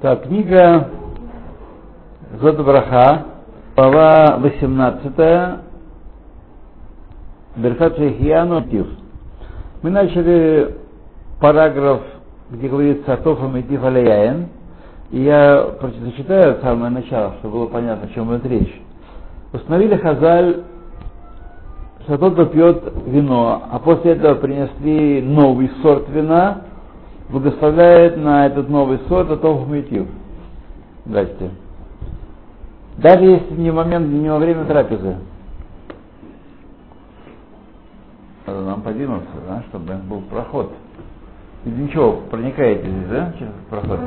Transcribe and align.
Так, 0.00 0.22
книга 0.22 0.88
Зодбраха, 2.40 3.24
глава 3.76 4.38
18, 4.38 5.60
Берхат 7.56 7.96
Шейхияну 7.96 8.62
Тив. 8.62 8.86
Мы 9.82 9.90
начали 9.90 10.76
параграф, 11.40 12.00
где 12.50 12.68
говорится 12.68 13.12
о 13.12 13.16
Тофам 13.18 13.56
и 13.58 13.62
Тиф 13.62 13.84
Алияен, 13.84 14.48
и 15.10 15.20
я 15.20 15.66
зачитаю 16.02 16.60
самое 16.62 16.90
начало, 16.90 17.34
чтобы 17.40 17.58
было 17.58 17.66
понятно, 17.66 18.08
о 18.08 18.14
чем 18.14 18.34
идет 18.34 18.46
речь. 18.46 18.82
Установили 19.52 19.96
Хазаль, 19.96 20.62
что 22.04 22.16
тот, 22.16 22.52
пьет 22.52 22.82
вино, 23.06 23.64
а 23.70 23.78
после 23.78 24.12
этого 24.12 24.36
принесли 24.36 25.20
новый 25.20 25.70
сорт 25.82 26.08
вина, 26.08 26.62
благословляет 27.30 28.16
на 28.16 28.46
этот 28.46 28.68
новый 28.68 28.98
сорт 29.08 29.30
Атов 29.30 29.68
Митив. 29.68 30.06
Здрасте. 31.06 31.50
Даже 32.98 33.24
если 33.24 33.54
не 33.54 33.70
момент, 33.70 34.08
не 34.08 34.28
во 34.28 34.38
время 34.38 34.64
трапезы. 34.64 35.16
Надо 38.46 38.62
нам 38.62 38.82
подвинуться, 38.82 39.28
да, 39.48 39.62
чтобы 39.68 39.94
был 40.08 40.22
проход. 40.22 40.72
И 41.64 41.70
ничего, 41.70 42.20
проникаете 42.30 42.88
здесь, 42.88 43.08
да, 43.08 43.32
через 43.38 43.52
проход? 43.68 44.00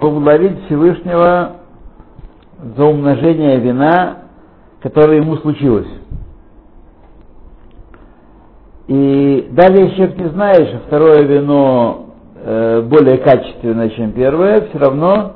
Поблагодарить 0.00 0.64
Всевышнего 0.66 1.56
за 2.76 2.84
умножение 2.84 3.58
вина, 3.60 4.18
которое 4.80 5.18
ему 5.18 5.36
случилось. 5.36 5.88
И 8.88 9.33
даже 9.50 9.74
если 9.74 9.96
человек 9.96 10.18
не 10.18 10.28
знает, 10.30 10.68
что 10.68 10.78
второе 10.86 11.22
вино 11.22 12.06
э, 12.36 12.82
более 12.82 13.18
качественное, 13.18 13.90
чем 13.90 14.12
первое, 14.12 14.68
все 14.68 14.78
равно 14.78 15.32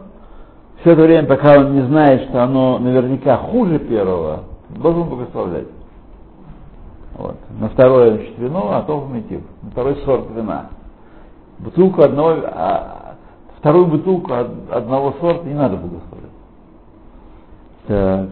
все 0.80 0.92
это 0.92 1.02
время, 1.02 1.26
пока 1.26 1.58
он 1.58 1.74
не 1.74 1.82
знает, 1.82 2.28
что 2.28 2.42
оно 2.42 2.78
наверняка 2.78 3.36
хуже 3.36 3.78
первого, 3.78 4.44
должен 4.70 5.08
благословлять. 5.08 5.66
Вот. 7.16 7.36
На 7.58 7.68
второе 7.70 8.12
значит, 8.12 8.38
вино, 8.38 8.70
а 8.72 8.82
то 8.82 9.00
мотив. 9.00 9.40
На 9.62 9.70
второй 9.70 9.96
сорт 10.04 10.26
вина. 10.36 10.66
Бутылку 11.58 12.02
одного, 12.02 12.36
а, 12.44 13.16
вторую 13.58 13.86
бутылку 13.86 14.32
одного 14.70 15.14
сорта 15.20 15.44
не 15.44 15.54
надо 15.54 15.76
благословлять. 15.76 16.30
Так. 17.88 18.28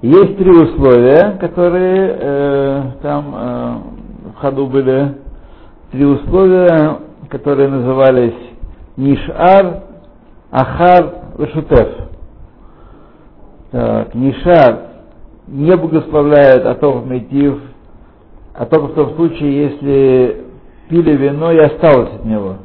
Есть 0.00 0.38
три 0.38 0.50
условия, 0.50 1.36
которые 1.40 2.16
э, 2.20 2.82
там 3.02 3.34
э, 3.34 3.76
ходу 4.40 4.66
были. 4.66 5.14
Три 5.92 6.04
условия, 6.04 6.98
которые 7.28 7.68
назывались 7.68 8.34
Нишар, 8.96 9.82
Ахар, 10.50 11.14
Вашутев. 11.36 11.88
Так, 13.70 14.14
Нишар 14.14 14.78
не 15.46 15.76
благословляют 15.76 16.66
Атов 16.66 17.06
Метив, 17.06 17.60
а 18.54 18.66
только 18.66 18.86
в 18.86 18.94
том 18.94 19.14
случае, 19.16 19.64
если 19.64 20.44
пили 20.88 21.16
вино 21.16 21.52
и 21.52 21.58
осталось 21.58 22.14
от 22.14 22.24
него. 22.24 22.56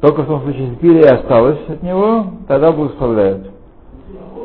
Только 0.00 0.22
в 0.22 0.26
том 0.26 0.42
случае, 0.42 0.64
если 0.66 0.76
пили 0.76 0.98
и 1.00 1.06
осталось 1.06 1.58
от 1.68 1.82
него, 1.82 2.26
тогда 2.46 2.72
благословляют 2.72 3.50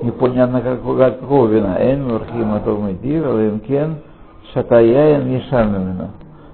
непонятно 0.01 0.61
какого, 0.61 0.97
какого 0.97 1.47
вина. 1.47 1.77
Эн 1.79 2.07
мурхим 2.07 2.53
атов 2.53 2.79
митив, 2.79 3.25
алимкен, 3.25 3.97
шатаяен, 4.53 5.30
мишарным 5.30 6.09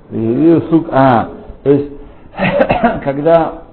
вино. 0.09 0.61
сук, 0.69 0.87
а, 0.91 1.29
то 1.63 1.71
есть, 1.71 1.91
когда 3.03 3.63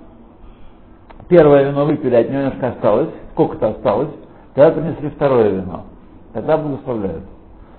первое 1.28 1.68
вино 1.68 1.84
выпили, 1.84 2.14
от 2.14 2.28
него 2.28 2.42
немножко 2.42 2.68
осталось, 2.68 3.10
сколько-то 3.32 3.68
осталось, 3.68 4.10
тогда 4.54 4.70
принесли 4.72 5.10
второе 5.10 5.50
вино. 5.50 5.84
Тогда 6.32 6.56
благословляют. 6.56 7.24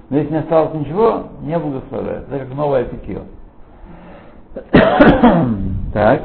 Но 0.10 0.18
если 0.18 0.32
не 0.32 0.40
осталось 0.40 0.74
ничего, 0.74 1.24
не 1.42 1.58
благословляют. 1.58 2.28
Это 2.30 2.46
как 2.46 2.56
новое 2.56 2.86
питье. 2.86 3.22
так. 5.94 6.22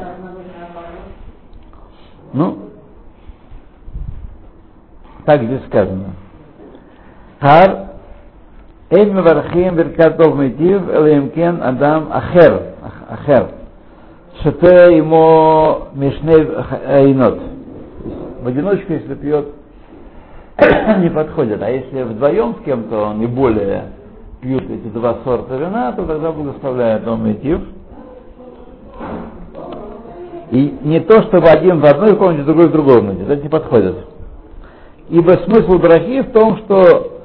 Ну, 2.32 2.58
так 5.24 5.42
здесь 5.42 5.64
сказано. 5.66 6.10
Хар 7.40 7.89
Эйн 8.90 9.14
мевархим 9.14 9.76
беркат 9.76 10.16
тов 10.16 10.36
митив, 10.36 10.82
элемкен 10.88 11.62
адам 11.62 12.08
ахер, 12.10 12.60
ахер. 13.08 13.46
Шате 14.42 14.96
ему 14.96 15.86
мишней 15.94 16.48
айнот. 16.88 17.38
В 18.42 18.48
одиночку, 18.48 18.92
если 18.92 19.14
пьет, 19.14 19.46
не 20.98 21.08
подходит. 21.08 21.62
А 21.62 21.70
если 21.70 22.02
вдвоем 22.02 22.56
с 22.60 22.64
кем-то 22.64 23.14
и 23.20 23.26
более 23.26 23.84
пьют 24.40 24.64
эти 24.64 24.88
два 24.88 25.18
сорта 25.22 25.54
вина, 25.54 25.92
то 25.92 26.04
тогда 26.04 26.32
благословляет 26.32 27.06
он 27.06 27.28
митив. 27.28 27.60
И 30.50 30.78
не 30.82 30.98
то, 30.98 31.22
чтобы 31.22 31.46
один 31.46 31.78
в 31.78 31.84
одной 31.84 32.16
комнате, 32.16 32.42
другой 32.42 32.66
в 32.66 32.72
другой 32.72 32.96
комнате. 32.96 33.22
Это 33.22 33.36
не 33.40 33.48
подходит. 33.48 33.94
Ибо 35.10 35.30
смысл 35.44 35.78
брахи 35.78 36.22
в 36.22 36.32
том, 36.32 36.56
что 36.58 37.19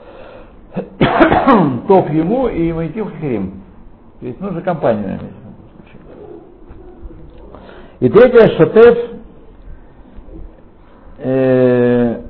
топ 1.87 2.09
ему 2.09 2.47
и 2.47 2.71
Майтив 2.73 3.07
Хирим. 3.19 3.61
То 4.19 4.25
есть 4.25 4.39
нужно 4.39 4.61
компанию. 4.61 5.19
И 7.99 8.09
третье, 8.09 8.57
шатеф, 8.57 8.97
э, 11.19 12.21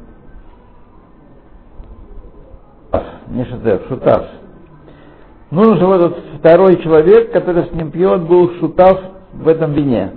не 3.28 3.46
шатеф, 3.46 3.88
шутав. 3.88 4.28
Нужен, 5.52 5.78
чтобы 5.78 5.96
этот 5.96 6.18
второй 6.40 6.82
человек, 6.84 7.32
который 7.32 7.66
с 7.66 7.72
ним 7.72 7.92
пьет, 7.92 8.22
был 8.24 8.52
шутав 8.60 9.00
в 9.34 9.48
этом 9.48 9.74
вине 9.74 10.12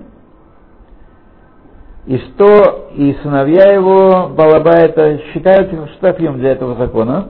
и 2.08 2.16
что 2.16 2.88
и 2.94 3.12
сыновья 3.22 3.70
его 3.70 4.30
Балабайта 4.30 5.18
считаются 5.30 5.88
штафим 5.98 6.38
для 6.38 6.52
этого 6.52 6.74
закона, 6.76 7.28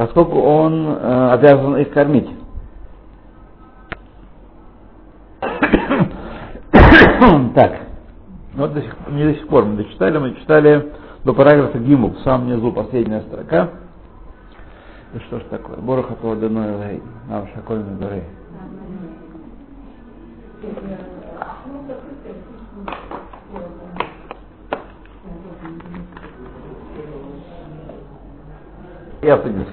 поскольку 0.00 0.40
он 0.40 0.88
э, 0.88 1.30
обязан 1.32 1.76
их 1.76 1.90
кормить. 1.90 2.30
так, 7.54 7.80
вот 8.54 8.72
до 8.72 8.80
сих, 8.80 8.96
не 9.10 9.24
до 9.24 9.34
сих 9.34 9.46
пор 9.48 9.66
мы 9.66 9.76
дочитали, 9.76 10.16
мы 10.16 10.36
читали 10.36 10.90
до 11.22 11.34
параграфа 11.34 11.78
Гиму, 11.78 12.12
в 12.12 12.20
самом 12.20 12.46
низу 12.46 12.72
последняя 12.72 13.20
строка. 13.20 13.68
И 15.12 15.18
что 15.18 15.38
ж 15.38 15.42
такое? 15.50 15.76
Бороха 15.76 16.14
Павадыной 16.14 17.02
Нам 17.28 17.46
Шакольной 17.54 17.98
горы. 17.98 18.24
Я 29.22 29.36
принес. 29.36 29.66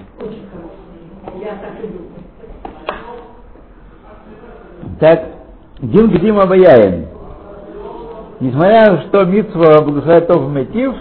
Так, 5.00 5.26
Дин 5.80 6.10
Гдим 6.10 6.40
Абаяем. 6.40 7.08
Несмотря 8.40 8.92
на 8.92 9.02
что 9.04 9.26
Митсва 9.26 9.82
благословляет 9.82 10.28
Тов 10.28 10.50
Метив, 10.50 10.94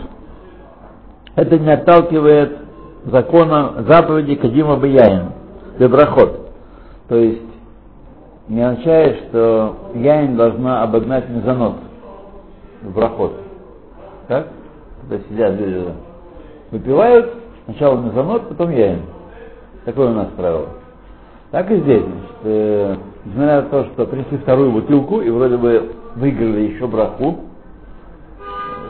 это 1.34 1.58
не 1.58 1.70
отталкивает 1.70 2.58
закона 3.04 3.84
заповеди 3.86 4.36
Кадима 4.36 4.74
Абаяем, 4.74 5.32
Доброход. 5.78 6.50
То 7.08 7.16
есть 7.16 7.42
не 8.48 8.62
означает, 8.62 9.28
что 9.28 9.76
яин 9.94 10.36
должна 10.36 10.82
обогнать 10.82 11.28
мезонот 11.28 11.76
в 12.82 12.92
проход. 12.92 13.32
Так? 14.28 14.48
Когда 15.02 15.24
сидят 15.28 15.58
люди, 15.58 15.86
выпивают, 16.70 17.32
Сначала 17.66 18.00
мезонот, 18.00 18.48
потом 18.48 18.70
яин. 18.70 19.02
Такое 19.84 20.10
у 20.10 20.14
нас 20.14 20.28
правило. 20.36 20.68
Так 21.50 21.68
и 21.70 21.80
здесь. 21.80 22.02
Значит, 22.02 22.36
э, 22.44 22.96
несмотря 23.26 23.62
на 23.62 23.68
то, 23.68 23.84
что 23.86 24.06
принесли 24.06 24.38
вторую 24.38 24.72
бутылку 24.72 25.20
и 25.20 25.30
вроде 25.30 25.56
бы 25.56 25.92
выиграли 26.14 26.72
еще 26.72 26.86
браху, 26.86 27.40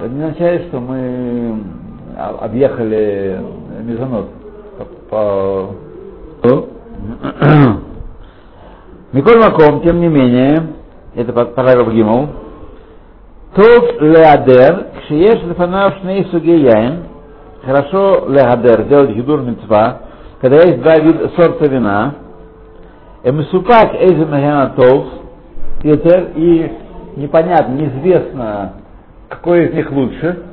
это 0.03 0.13
не 0.13 0.23
означает, 0.23 0.69
что 0.69 0.81
мы 0.81 1.63
объехали 2.17 3.41
мезонот 3.83 4.29
по. 5.11 5.71
Миколь 9.13 9.39
Маком, 9.39 9.83
тем 9.83 10.01
не 10.01 10.09
менее, 10.09 10.75
это 11.15 11.33
параграф 11.33 11.93
Гимов, 11.93 12.29
Тов 13.55 14.01
леадер, 14.03 14.89
кшиеш 15.01 15.43
лефанав 15.45 15.99
шней 16.01 16.27
суги 16.31 16.51
яин, 16.51 17.05
хорошо 17.65 18.27
лехадер, 18.29 18.85
делать 18.85 19.11
гидур 19.13 19.41
мецва, 19.41 20.01
когда 20.43 20.57
есть 20.57 20.83
два 20.83 20.97
вида 20.97 21.31
сорта 21.37 21.67
вина, 21.67 22.15
Эмсупак 23.27 23.93
Эйземахенатов, 23.95 25.07
и 25.83 26.73
непонятно, 27.17 27.73
неизвестно, 27.73 28.75
какой 29.29 29.67
из 29.67 29.75
них 29.75 29.91
лучше. 29.91 30.45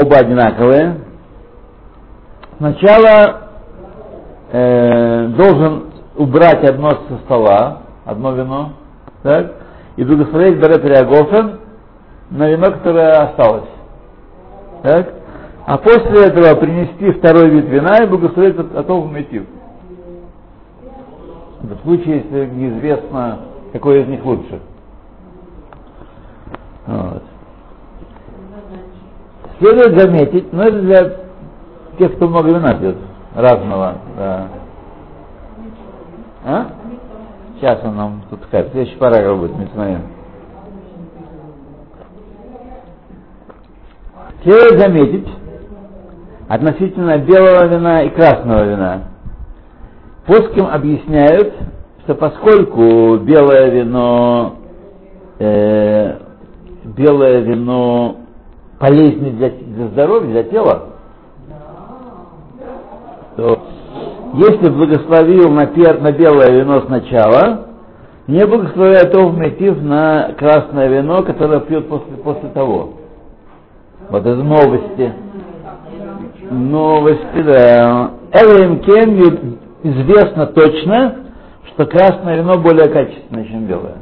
Оба 0.00 0.18
одинаковые. 0.18 1.00
Сначала 2.58 3.40
э, 4.52 5.26
должен 5.36 5.86
убрать 6.16 6.62
одно 6.62 6.90
со 6.90 7.16
стола, 7.24 7.78
одно 8.04 8.30
вино, 8.30 8.72
так, 9.24 9.52
и 9.96 10.04
благословить 10.04 10.58
Берет 10.58 10.84
Реагофен 10.84 11.58
на 12.30 12.48
вино, 12.48 12.70
которое 12.70 13.10
осталось. 13.14 13.68
Так? 14.84 15.12
А 15.66 15.76
после 15.76 16.26
этого 16.26 16.54
принести 16.54 17.10
второй 17.18 17.50
вид 17.50 17.64
вина 17.64 18.04
и 18.04 18.06
благословить 18.06 18.56
Атов 18.76 19.10
Метив. 19.10 19.42
В 21.66 21.82
случае, 21.82 22.18
если 22.18 22.46
неизвестно, 22.46 23.40
какой 23.72 24.02
из 24.02 24.06
них 24.06 24.24
лучше. 24.24 24.60
Вот. 26.86 27.22
Следует 29.58 30.00
заметить, 30.00 30.52
но 30.52 30.62
это 30.62 30.80
для 30.80 31.16
тех, 31.98 32.14
кто 32.14 32.28
много 32.28 32.50
вина 32.50 32.74
пьет, 32.74 32.96
разного, 33.34 33.94
да. 34.16 34.48
А? 36.44 36.66
Сейчас 37.56 37.82
он 37.82 37.96
нам 37.96 38.22
тут 38.30 38.44
скажет. 38.44 38.70
Следующий 38.70 38.96
параграф 38.98 39.38
будет, 39.38 39.56
мы 39.56 39.66
смотрим. 39.74 40.02
Следует 44.44 44.80
заметить 44.80 45.28
относительно 46.48 47.18
белого 47.18 47.66
вина 47.66 48.02
и 48.02 48.10
красного 48.10 48.64
вина. 48.64 49.15
Поским 50.26 50.66
объясняют, 50.66 51.54
что 52.04 52.14
поскольку 52.16 53.16
белое 53.18 53.70
вино 53.70 54.54
э, 55.38 56.16
белое 56.96 57.40
вино 57.40 58.16
полезнее 58.80 59.32
для, 59.32 59.50
для 59.50 59.86
здоровья, 59.88 60.30
для 60.30 60.42
тела, 60.44 60.82
то 63.36 63.58
если 64.34 64.68
благословил 64.68 65.48
на, 65.50 65.66
на 65.66 66.12
белое 66.12 66.50
вино 66.50 66.82
сначала, 66.86 67.66
не 68.26 68.44
благословляет 68.44 69.12
то 69.12 69.28
мотив 69.28 69.80
на 69.80 70.32
красное 70.36 70.88
вино, 70.88 71.22
которое 71.22 71.60
пьет 71.60 71.88
после, 71.88 72.16
после 72.16 72.48
того. 72.48 72.94
Вот 74.10 74.26
это 74.26 74.42
новости. 74.42 75.12
Новости, 76.50 77.42
да. 77.42 78.10
Элэм 78.32 78.80
Кен 78.80 79.58
известно 79.90 80.46
точно, 80.46 81.16
что 81.68 81.86
красное 81.86 82.38
вино 82.38 82.58
более 82.58 82.88
качественное, 82.88 83.44
чем 83.44 83.66
белое. 83.66 83.96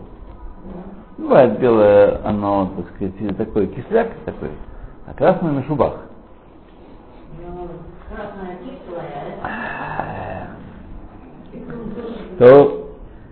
Бывает 1.19 1.59
белое, 1.59 2.21
оно, 2.25 2.73
так 2.77 2.87
сказать, 2.95 3.37
такой 3.37 3.67
кисляк 3.69 4.09
такой, 4.25 4.51
а 5.07 5.15
красное 5.15 5.53
на 5.53 5.65
шубах. 5.65 5.95
То, 12.39 12.89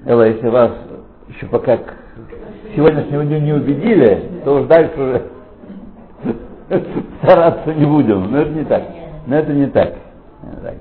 Элла, 0.06 0.28
если 0.28 0.48
вас 0.48 0.70
еще 1.28 1.46
пока 1.46 1.76
к 1.76 1.94
сегодняшнему 2.75 3.25
дню 3.25 3.40
не 3.40 3.52
убедили, 3.52 4.40
то 4.44 4.60
уж 4.60 4.66
дальше 4.66 5.00
уже 5.00 5.22
стараться 7.22 7.75
не 7.75 7.84
будем. 7.84 8.31
Но 8.31 8.38
это 8.38 8.50
не 8.50 8.64
так. 8.64 8.82
Но 9.26 9.37
это 9.37 9.52
не 9.52 9.66
так. 9.66 9.94
Не 10.43 10.62
так. 10.62 10.76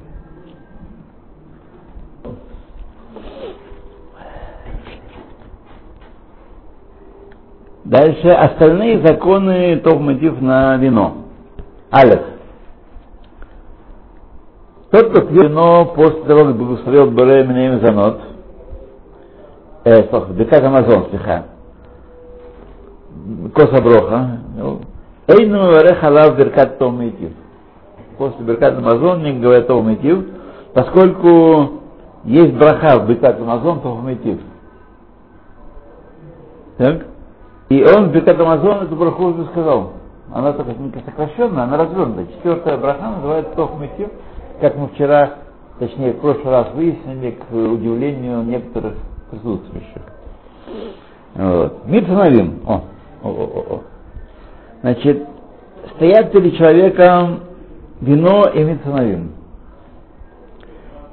Дальше 7.91 8.29
остальные 8.29 9.05
законы 9.05 9.75
Товматив 9.83 10.39
на 10.41 10.77
вино. 10.77 11.25
Алеф. 11.91 12.21
Тот, 14.91 15.09
кто 15.09 15.21
пьет 15.23 15.49
вино 15.49 15.91
после 15.93 16.23
того, 16.23 16.45
как 16.45 16.55
благословил 16.55 17.11
Боре 17.11 17.45
Минеем 17.45 17.81
Занот, 17.81 18.21
э, 19.83 20.03
Бекат 20.29 20.63
Амазон, 20.63 21.07
слегка, 21.09 21.43
Коса 23.55 23.81
Броха, 23.81 24.39
Эйну 25.27 25.73
Варе 25.73 25.93
Халав 25.95 26.37
Беркат 26.37 26.77
Товматив. 26.77 27.31
После 28.17 28.45
Беркат 28.45 28.77
Амазон 28.77 29.21
не 29.21 29.33
говорит 29.33 29.67
Товматив, 29.67 30.27
поскольку 30.73 31.81
есть 32.23 32.53
браха 32.53 32.99
в 32.99 33.07
Беркат 33.09 33.37
Амазон 33.41 33.81
Товматив. 33.81 34.39
Так? 36.77 37.10
И 37.71 37.85
он 37.85 38.09
в 38.09 38.11
Бекат 38.11 38.37
Амазон 38.37 38.83
эту 38.83 38.97
браху 38.97 39.27
уже 39.27 39.45
сказал. 39.45 39.93
Она 40.33 40.51
только 40.51 40.73
сокращенная, 41.05 41.63
она 41.63 41.77
развернутая. 41.77 42.25
Четвертая 42.25 42.77
браха 42.77 43.11
называется 43.11 43.53
Тох 43.55 43.79
Митив, 43.79 44.09
как 44.59 44.75
мы 44.75 44.89
вчера, 44.89 45.35
точнее 45.79 46.11
в 46.11 46.19
прошлый 46.19 46.51
раз 46.51 46.67
выяснили, 46.73 47.31
к 47.31 47.53
удивлению 47.53 48.43
некоторых 48.43 48.95
присутствующих. 49.29 50.01
Вот. 51.35 51.85
Митсанавим. 51.87 52.59
О, 52.67 52.81
о, 53.23 53.29
о, 53.29 53.75
о. 53.75 53.81
Значит, 54.81 55.25
стоят 55.95 56.33
перед 56.33 56.57
человеком 56.57 57.39
вино 58.01 58.49
и 58.53 58.65
митсанавим. 58.65 59.31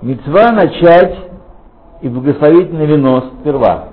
Мецва 0.03 0.51
начать 0.51 1.19
и 2.03 2.09
благословить 2.09 2.73
на 2.73 2.83
вино 2.83 3.31
сперва. 3.41 3.88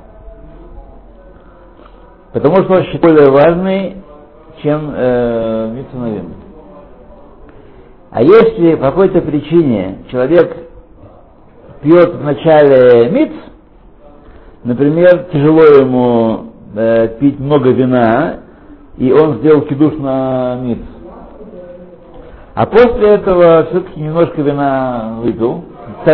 Потому 2.35 2.57
что 2.65 2.73
он 2.73 2.83
считает 2.83 3.15
более 3.15 3.31
важный, 3.31 3.95
чем 4.61 4.91
э, 4.93 5.71
Митсунавим. 5.73 6.33
А 8.11 8.21
если 8.21 8.75
по 8.75 8.87
какой-то 8.87 9.21
причине 9.21 9.99
человек 10.11 10.53
пьет 11.81 12.13
в 12.13 12.23
начале 12.25 13.09
миц, 13.09 13.31
например, 14.65 15.27
тяжело 15.31 15.63
ему 15.79 16.47
э, 16.75 17.07
пить 17.21 17.39
много 17.39 17.69
вина, 17.69 18.39
и 18.97 19.13
он 19.13 19.37
сделал 19.37 19.61
кидуш 19.61 19.93
на 19.93 20.57
миц, 20.61 20.79
а 22.53 22.65
после 22.65 23.11
этого 23.11 23.67
все-таки 23.69 24.01
немножко 24.01 24.41
вина 24.41 25.19
выпил 25.21 25.63
в 26.01 26.05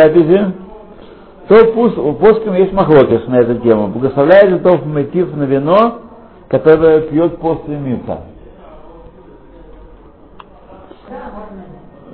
то 1.47 1.73
пусть 1.73 1.97
у 1.97 2.13
плоском 2.13 2.53
есть 2.53 2.73
махлокис 2.73 3.27
на 3.27 3.39
эту 3.39 3.55
тему. 3.55 3.87
Благословляет 3.87 4.51
это 4.51 4.77
мотив 4.85 5.35
на 5.35 5.43
вино, 5.43 6.10
которая 6.51 7.01
пьет 7.03 7.37
после 7.37 7.77
мица. 7.77 8.19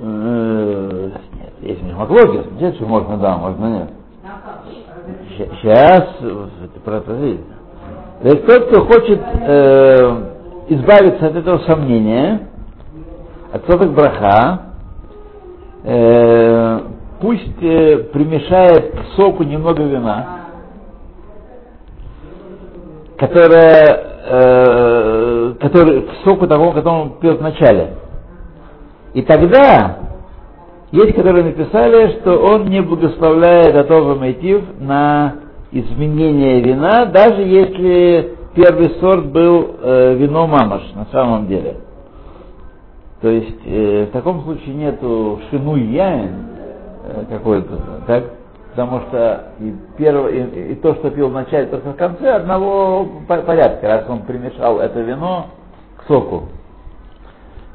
Э, 0.00 1.10
нет, 1.34 1.52
есть 1.60 1.82
михмаклогис, 1.82 2.46
нет, 2.60 2.76
что 2.76 2.86
можно, 2.86 3.16
да, 3.16 3.36
можно 3.36 3.66
нет. 3.66 3.90
Сейчас, 5.36 6.20
видно. 7.14 7.56
То 8.22 8.28
есть 8.28 8.46
тот, 8.46 8.68
кто 8.68 8.84
хочет 8.84 9.20
э, 9.20 10.22
избавиться 10.68 11.26
от 11.26 11.34
этого 11.34 11.58
сомнения, 11.66 12.48
от 13.52 13.66
соток 13.66 13.92
браха, 13.92 14.62
э, 15.82 16.80
пусть 17.20 17.62
э, 17.62 17.98
примешает 18.12 18.92
к 18.92 19.16
соку 19.16 19.42
немного 19.42 19.82
вина, 19.82 20.38
которое 23.16 24.07
э, 24.24 25.54
который, 25.60 26.02
к 26.02 26.10
соку 26.24 26.46
того, 26.46 26.72
который 26.72 27.02
он 27.02 27.10
пьет 27.20 27.38
в 27.38 27.42
начале. 27.42 27.94
И 29.14 29.22
тогда 29.22 29.98
есть, 30.90 31.14
которые 31.14 31.44
написали, 31.44 32.18
что 32.20 32.38
он 32.38 32.66
не 32.66 32.80
благословляет 32.80 33.74
Атова 33.74 34.14
Майтив 34.14 34.62
на 34.80 35.34
изменение 35.70 36.60
вина, 36.60 37.06
даже 37.06 37.42
если 37.42 38.36
первый 38.54 38.90
сорт 39.00 39.26
был 39.26 39.76
э, 39.80 40.14
вино 40.14 40.46
мамаш 40.46 40.82
на 40.94 41.06
самом 41.12 41.46
деле. 41.46 41.76
То 43.20 43.28
есть 43.28 43.60
э, 43.66 44.06
в 44.08 44.12
таком 44.12 44.42
случае 44.44 44.74
нету 44.74 45.40
шину 45.50 45.76
яин 45.76 46.30
э, 47.04 47.24
какой-то, 47.28 48.02
так? 48.06 48.24
Потому 48.70 49.00
что 49.08 49.52
и, 49.60 49.74
первое, 49.96 50.30
и, 50.30 50.72
и 50.72 50.74
то, 50.76 50.94
что 50.94 51.10
пил 51.10 51.28
в 51.28 51.32
начале, 51.32 51.66
то, 51.66 51.78
что 51.78 51.90
в 51.90 51.96
конце, 51.96 52.30
одного 52.30 53.06
порядка, 53.26 53.88
раз 53.88 54.04
он 54.08 54.20
примешал 54.20 54.78
это 54.78 55.00
вино 55.00 55.46
к 55.96 56.06
соку. 56.06 56.48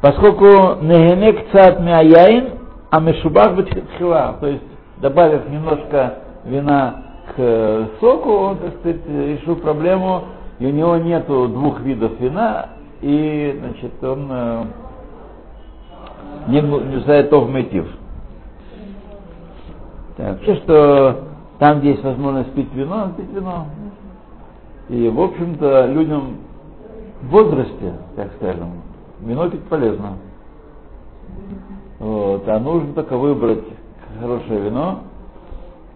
Поскольку 0.01 0.45
негенек 0.81 1.49
цат 1.51 1.79
мяяин, 1.79 2.59
а 2.89 2.99
мешубах 2.99 3.55
бетхила, 3.55 4.37
то 4.39 4.47
есть 4.47 4.63
добавив 4.97 5.49
немножко 5.49 6.15
вина 6.45 7.03
к 7.35 7.87
соку, 7.99 8.31
он, 8.31 8.57
так 8.57 8.73
сказать, 8.79 9.01
решил 9.07 9.55
проблему, 9.55 10.23
и 10.59 10.65
у 10.65 10.69
него 10.69 10.97
нету 10.97 11.47
двух 11.47 11.79
видов 11.81 12.19
вина, 12.19 12.69
и, 13.01 13.59
значит, 13.59 14.03
он 14.03 14.27
э, 14.29 14.63
не, 16.47 16.61
не 16.61 16.99
знает 17.01 17.29
то 17.29 17.41
в. 17.41 17.87
Так, 20.17 20.41
все, 20.41 20.55
что 20.57 21.23
там, 21.59 21.79
где 21.79 21.91
есть 21.91 22.03
возможность 22.03 22.51
пить 22.53 22.73
вино, 22.73 23.11
пить 23.17 23.31
вино. 23.31 23.67
И, 24.89 25.07
в 25.09 25.19
общем-то, 25.19 25.87
людям 25.87 26.37
в 27.21 27.29
возрасте, 27.29 27.93
так 28.15 28.31
скажем, 28.37 28.81
вино 29.21 29.49
пить 29.49 29.63
полезно. 29.63 30.17
Вот, 31.99 32.47
а 32.47 32.59
нужно 32.59 32.93
только 32.93 33.17
выбрать 33.17 33.63
хорошее 34.19 34.61
вино. 34.61 34.99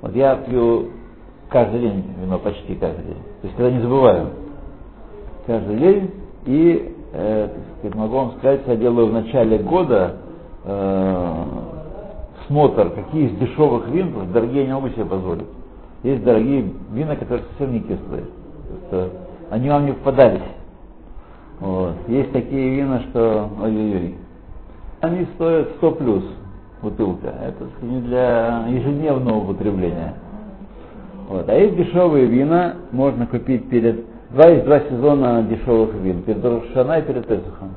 Вот 0.01 0.15
я 0.15 0.35
пью 0.35 0.89
каждый 1.49 1.81
день 1.81 2.03
вино, 2.21 2.39
почти 2.39 2.75
каждый 2.75 3.05
день. 3.05 3.23
То 3.41 3.47
есть 3.47 3.55
когда 3.55 3.71
не 3.71 3.81
забываю. 3.81 4.29
Каждый 5.45 5.77
день. 5.77 6.11
И 6.45 6.95
э, 7.13 7.49
сказать, 7.79 7.95
могу 7.95 8.15
вам 8.15 8.31
сказать, 8.37 8.61
я 8.67 8.75
делаю 8.77 9.07
в 9.07 9.13
начале 9.13 9.57
года 9.57 10.17
э, 10.63 11.43
смотр, 12.47 12.89
какие 12.91 13.27
из 13.27 13.37
дешевых 13.37 13.87
вин, 13.89 14.07
потому 14.07 14.25
что 14.25 14.33
дорогие 14.33 14.65
не 14.65 14.73
могу 14.73 14.89
себе 14.89 15.05
позволить. 15.05 15.47
Есть 16.03 16.23
дорогие 16.23 16.73
вина, 16.91 17.15
которые 17.15 17.45
совсем 17.49 17.73
не 17.73 17.81
кислые. 17.81 18.25
Просто 18.67 19.11
они 19.49 19.69
вам 19.69 19.85
не 19.85 19.93
попадались. 19.93 20.41
Вот. 21.59 21.95
Есть 22.07 22.31
такие 22.31 22.75
вина, 22.75 23.01
что 23.09 23.49
ой-ой-ой. 23.61 24.15
Они 25.01 25.25
стоят 25.35 25.69
100 25.77 25.91
плюс 25.91 26.23
бутылка. 26.81 27.27
Это 27.27 27.67
не 27.81 28.01
для 28.01 28.67
ежедневного 28.67 29.43
употребления. 29.43 30.13
Вот. 31.29 31.47
А 31.49 31.53
есть 31.53 31.75
дешевые 31.75 32.25
вина, 32.25 32.75
можно 32.91 33.25
купить 33.27 33.69
перед... 33.69 34.05
Два 34.29 34.45
есть 34.47 34.65
два 34.65 34.79
сезона 34.81 35.43
дешевых 35.43 35.93
вин. 35.95 36.21
Перед 36.23 36.43
Рошана 36.43 36.99
и 36.99 37.01
перед 37.01 37.25
Песухом. 37.27 37.75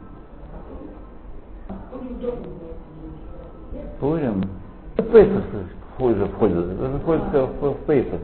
Пурим? 4.00 4.44
Песах 5.02 5.44
хуже 5.98 6.26
входит. 6.26 6.56
Это 6.56 6.98
входит 6.98 7.22
в, 7.32 7.70
в 7.70 7.74
Песах. 7.86 8.20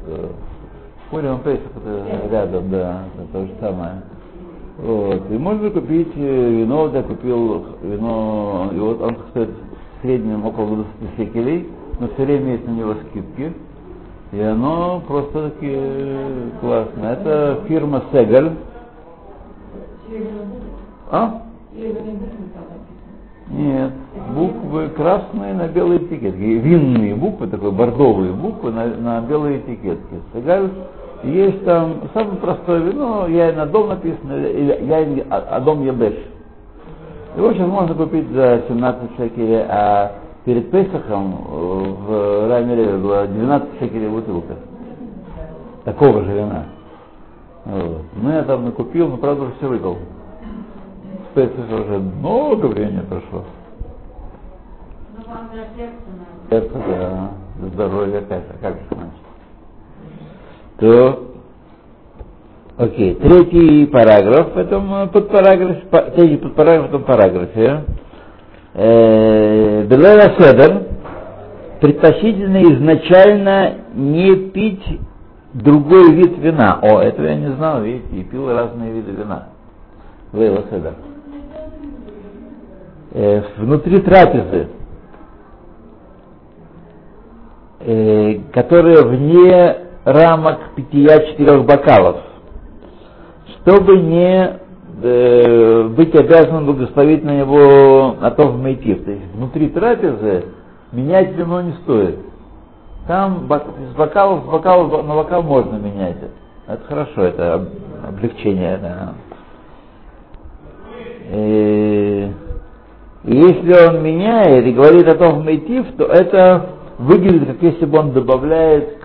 Пурим 1.10 1.36
и 1.36 1.38
Песах 1.44 1.70
это 1.76 2.28
рядом, 2.32 2.70
да, 2.70 3.04
это 3.16 3.32
то 3.32 3.46
же 3.46 3.52
самое. 3.60 4.02
Вот. 4.78 5.30
И 5.30 5.38
можно 5.38 5.70
купить 5.70 6.12
э, 6.16 6.50
вино, 6.50 6.90
я 6.92 7.02
купил 7.02 7.64
вино, 7.82 8.70
и 8.72 8.78
вот 8.78 9.00
он 9.00 9.16
стоит 9.30 9.48
в 9.48 10.02
среднем 10.02 10.44
около 10.44 10.84
20 11.06 11.16
секелей, 11.16 11.68
но 11.98 12.08
все 12.08 12.24
время 12.24 12.52
есть 12.52 12.66
на 12.66 12.72
него 12.72 12.94
скидки. 13.08 13.52
И 14.32 14.40
оно 14.40 15.02
просто 15.06 15.50
таки 15.50 15.70
э, 15.72 16.50
классно. 16.60 17.04
Это 17.06 17.60
фирма 17.68 18.02
Сегаль. 18.12 18.52
А? 21.10 21.42
Нет, 23.48 23.92
буквы 24.34 24.88
красные 24.88 25.54
на 25.54 25.68
белой 25.68 25.98
этикетке. 25.98 26.58
Винные 26.58 27.14
буквы, 27.14 27.46
такой 27.46 27.70
бордовые 27.70 28.32
буквы 28.32 28.72
на, 28.72 28.86
на 28.86 29.20
белой 29.20 29.58
этикетке. 29.58 30.20
Есть 31.22 31.64
там 31.64 32.02
самое 32.12 32.36
простое 32.36 32.80
вино, 32.80 33.26
я 33.28 33.52
на 33.52 33.66
дом 33.66 33.88
написано, 33.88 34.34
я 34.34 35.24
а 35.30 35.60
дом 35.60 35.82
ебеш. 35.82 36.14
Его 37.36 37.52
сейчас 37.52 37.68
можно 37.68 37.94
купить 37.94 38.28
за 38.30 38.62
17 38.68 39.16
шекелей, 39.16 39.64
а 39.68 40.12
перед 40.44 40.70
Песохом 40.70 41.36
в 42.06 42.48
Раймере 42.48 42.96
было 42.96 43.26
12 43.26 43.68
шекелей 43.78 44.08
бутылка. 44.08 44.54
Такого 45.84 46.24
же 46.24 46.32
вина. 46.32 46.64
Вот. 47.64 48.02
Ну, 48.20 48.30
я 48.30 48.42
там 48.42 48.64
накупил, 48.64 49.08
но 49.08 49.16
правда 49.18 49.46
все 49.58 49.68
выпил. 49.68 49.98
Песоха 51.36 51.74
уже 51.74 51.98
много 51.98 52.66
времени 52.66 53.02
прошло. 53.02 53.44
Сердце, 56.48 56.72
да. 56.88 57.30
Здоровье, 57.74 58.22
как, 58.22 58.42
как 58.62 58.74
же 58.74 58.80
значит 58.90 59.12
то 60.78 61.26
Окей, 62.78 63.14
третий 63.16 63.86
параграф 63.86 64.54
в 64.54 64.58
этом 64.58 65.10
подпараграфе, 65.10 65.82
третий 66.14 66.38
подпараграф 66.38 66.86
в 66.86 66.88
этом 66.88 67.04
параграфе. 67.04 67.84
Белера 68.74 70.36
Седер 70.38 70.84
предпочтительно 71.82 72.62
изначально 72.62 73.74
не 73.94 74.36
пить 74.50 75.00
другой 75.52 76.12
вид 76.12 76.38
вина. 76.38 76.78
О, 76.80 77.00
этого 77.00 77.26
я 77.26 77.36
не 77.36 77.52
знал, 77.52 77.82
видите, 77.82 78.16
и 78.16 78.24
пил 78.24 78.50
разные 78.50 78.92
виды 78.92 79.12
вина. 79.12 79.48
Лейла 80.32 80.64
Седер. 80.70 80.94
Э, 83.18 83.40
внутри 83.56 84.02
трапезы, 84.02 84.68
э, 87.80 88.40
которая 88.52 89.04
вне 89.04 89.76
рамок 90.04 90.74
питья 90.74 91.20
четырех 91.20 91.64
бокалов, 91.64 92.18
чтобы 93.54 93.96
не 94.00 94.58
э, 95.02 95.82
быть 95.96 96.14
обязанным 96.14 96.66
благословить 96.66 97.24
на 97.24 97.38
него 97.38 98.16
атов 98.20 98.54
мейтив. 98.56 99.02
То 99.06 99.12
есть 99.12 99.32
внутри 99.32 99.70
трапезы 99.70 100.44
менять 100.92 101.32
вино 101.36 101.62
не 101.62 101.72
стоит. 101.84 102.18
Там 103.08 103.48
с 103.48 103.96
бокалов, 103.96 104.44
бокалов 104.44 105.06
на 105.06 105.14
бокал 105.14 105.42
можно 105.42 105.76
менять. 105.76 106.18
Это 106.66 106.84
хорошо, 106.86 107.22
это 107.22 107.66
облегчение. 108.06 108.76
Да. 108.76 109.14
И 111.30 111.85
если 113.26 113.88
он 113.88 114.02
меняет 114.04 114.64
и 114.66 114.72
говорит 114.72 115.08
о 115.08 115.16
том 115.16 115.44
мейтив, 115.44 115.86
то 115.98 116.04
это 116.04 116.70
выглядит, 116.98 117.48
как 117.48 117.62
если 117.62 117.84
бы 117.84 117.98
он 117.98 118.12
добавляет 118.12 118.98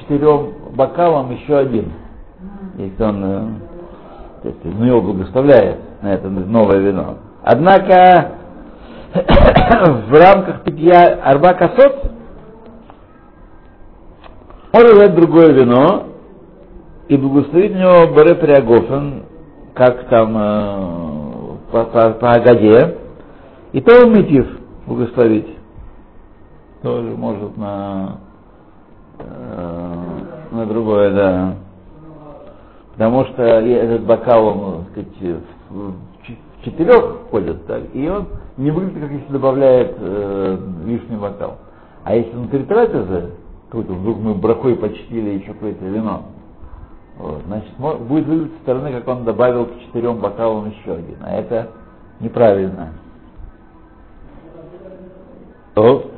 четырем 0.00 0.52
бокалам 0.76 1.32
еще 1.32 1.58
один. 1.58 1.92
Если 2.78 3.02
он 3.02 3.24
э, 3.24 3.48
ну, 4.62 4.84
его 4.84 5.02
благословляет 5.02 5.78
на 6.02 6.14
это 6.14 6.28
новое 6.28 6.78
вино. 6.78 7.16
Однако 7.42 8.32
в 9.14 10.12
рамках 10.12 10.62
питья 10.62 11.20
арба 11.24 11.54
косот 11.54 12.12
может 14.72 14.92
взять 14.92 15.14
другое 15.14 15.52
вино 15.52 16.04
и 17.08 17.16
благословить 17.16 17.72
в 17.72 17.76
него 17.76 18.14
Боре 18.14 18.34
Приагофен, 18.36 19.24
как 19.74 20.04
там 20.08 20.36
э, 20.36 21.56
по, 21.72 21.84
по, 21.84 22.10
по 22.10 22.32
Агаде, 22.32 22.98
и 23.74 23.80
то 23.82 24.08
мотив 24.08 24.46
благословить. 24.86 25.48
Тоже 26.82 27.10
может 27.16 27.56
на 27.56 28.20
Э, 29.18 29.94
на 30.50 30.66
другое, 30.66 31.10
да. 31.12 31.54
Потому 32.92 33.24
что 33.26 33.42
этот 33.42 34.04
бокал, 34.04 34.46
он, 34.46 34.84
так 34.94 35.06
сказать, 35.06 35.42
в 35.70 35.94
четырех 36.64 37.22
входит, 37.26 37.66
так, 37.66 37.82
и 37.92 38.08
он 38.08 38.28
не 38.56 38.70
выглядит, 38.70 39.02
как 39.02 39.10
если 39.10 39.32
добавляет 39.32 39.96
э, 39.98 40.58
лишний 40.86 41.16
бокал. 41.16 41.58
А 42.04 42.14
если 42.14 42.30
внутри 42.30 42.64
трапезы, 42.64 43.32
какой-то 43.68 43.92
вдруг 43.92 44.18
мы 44.18 44.34
брахой 44.34 44.76
почтили 44.76 45.30
еще 45.30 45.52
какое-то 45.54 45.84
вино, 45.84 46.22
вот, 47.18 47.42
значит, 47.46 47.72
будет 47.78 48.26
выглядеть 48.26 48.54
со 48.54 48.62
стороны, 48.62 48.92
как 48.92 49.08
он 49.08 49.24
добавил 49.24 49.66
к 49.66 49.80
четырем 49.80 50.18
бокалам 50.18 50.70
еще 50.70 50.92
один. 50.92 51.16
А 51.22 51.34
это 51.34 51.70
неправильно. 52.20 52.90
То, 55.74 56.10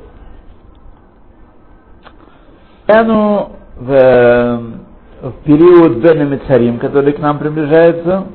Яну 2.87 3.49
в, 3.75 4.61
в 5.21 5.31
период 5.43 5.97
Бена 5.97 6.23
Мецарим, 6.23 6.79
который 6.79 7.13
к 7.13 7.19
нам 7.19 7.37
приближается, 7.37 8.27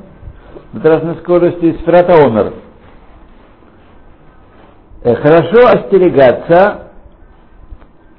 на 0.73 0.83
разной 0.83 1.15
скорости 1.17 1.77
Сферата 1.81 2.13
Омер. 2.13 2.53
Э, 5.03 5.15
хорошо 5.15 5.67
остерегаться 5.67 6.91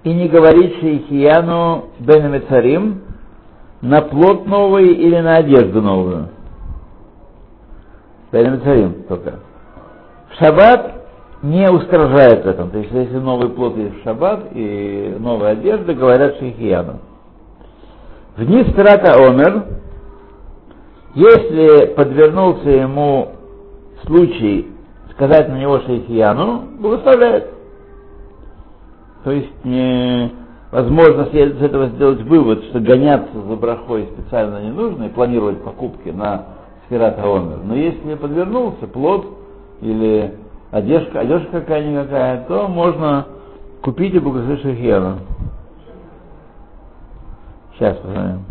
и 0.03 0.13
не 0.13 0.29
говорить 0.29 0.81
Шейхияну 0.81 1.91
Бена 2.01 2.29
Мецарим 2.29 3.03
на 3.81 4.03
плод 4.03 4.47
новый 4.47 4.87
или 4.87 5.21
на 5.21 5.37
одежду 5.37 5.81
новую. 5.81 6.31
Бена 8.33 8.57
Мецарим 8.57 9.05
только. 9.05 9.41
В 10.31 10.39
шаббат 10.39 11.04
не 11.45 11.71
устражает 11.71 12.45
в 12.45 12.49
этом. 12.49 12.71
То 12.71 12.79
есть, 12.79 12.91
если 12.91 13.19
новый 13.19 13.51
плод 13.51 13.77
есть 13.77 14.01
в 14.01 14.03
шаббат 14.03 14.49
и 14.53 15.15
новая 15.19 15.53
одежда, 15.53 15.93
говорят 15.95 16.39
шейхияну. 16.39 17.01
В 18.37 18.47
дни 18.47 18.65
Спирата 18.65 19.15
Омер, 19.15 19.65
если 21.15 21.93
подвернулся 21.95 22.71
ему 22.71 23.33
случай 24.07 24.71
сказать 25.13 25.49
на 25.51 25.59
него 25.59 25.81
шейхияну, 25.81 26.63
благословляет. 26.79 27.51
То 29.25 29.31
есть 29.31 29.65
не, 29.65 30.33
возможно 30.73 31.27
с 31.27 31.35
этого 31.35 31.89
сделать 31.89 32.23
вывод, 32.23 32.65
что 32.65 32.81
гоняться 32.81 33.39
за 33.47 33.57
брахой 33.57 34.09
специально 34.15 34.63
не 34.63 34.71
нужно 34.71 35.05
и 35.05 35.11
планировать 35.11 35.63
покупки 35.63 36.09
на 36.09 36.47
Сферата 36.87 37.23
Омер. 37.23 37.59
Но 37.65 37.75
если 37.75 38.15
подвернулся 38.15 38.87
плод 38.87 39.27
или 39.83 40.35
одежда, 40.75 41.21
одежда 41.21 41.61
какая-никакая, 41.61 42.45
то 42.47 42.67
можно 42.67 43.27
купить 43.83 44.13
и 44.15 44.19
благословить 44.19 44.61
Шахьяна. 44.63 45.19
Сейчас 47.75 47.97
посмотрим. 47.99 48.45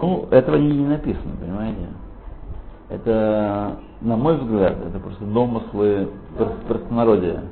Ну, 0.00 0.26
этого 0.30 0.56
не, 0.56 0.72
не 0.76 0.86
написано, 0.86 1.36
понимаете? 1.40 1.88
Это, 2.90 3.76
на 4.00 4.16
мой 4.16 4.36
взгляд, 4.36 4.76
это 4.86 4.98
просто 4.98 5.24
домыслы 5.24 6.08
прос- 6.36 6.66
простонародия. 6.66 7.42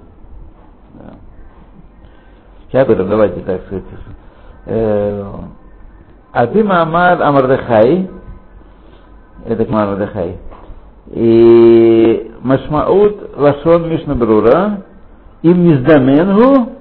Да. 0.94 1.14
Сейчас 2.68 2.86
давайте 2.86 3.40
так 3.40 3.62
сказать. 3.66 3.84
Э, 4.66 5.32
Альпима 6.32 6.82
Амар 6.82 7.22
Амардахай, 7.22 8.10
это 9.46 9.64
Амардахай, 9.84 10.38
и 11.10 12.32
Машмаут 12.40 13.36
Лашон 13.36 13.90
Мишнабрура, 13.90 14.84
им 15.42 15.64
низдаменгу, 15.64 16.72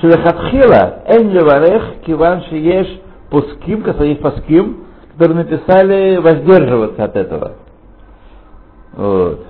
Шелахатхила, 0.00 1.02
Эн 1.06 1.30
Леварех, 1.30 2.00
Киван 2.06 2.42
Шиеш, 2.48 3.00
Пуским, 3.30 3.82
Касаих 3.82 4.20
Паским, 4.20 4.84
которые 5.12 5.38
написали 5.38 6.18
воздерживаться 6.18 7.04
от 7.04 7.16
этого. 7.16 7.52
Вот. 8.94 9.46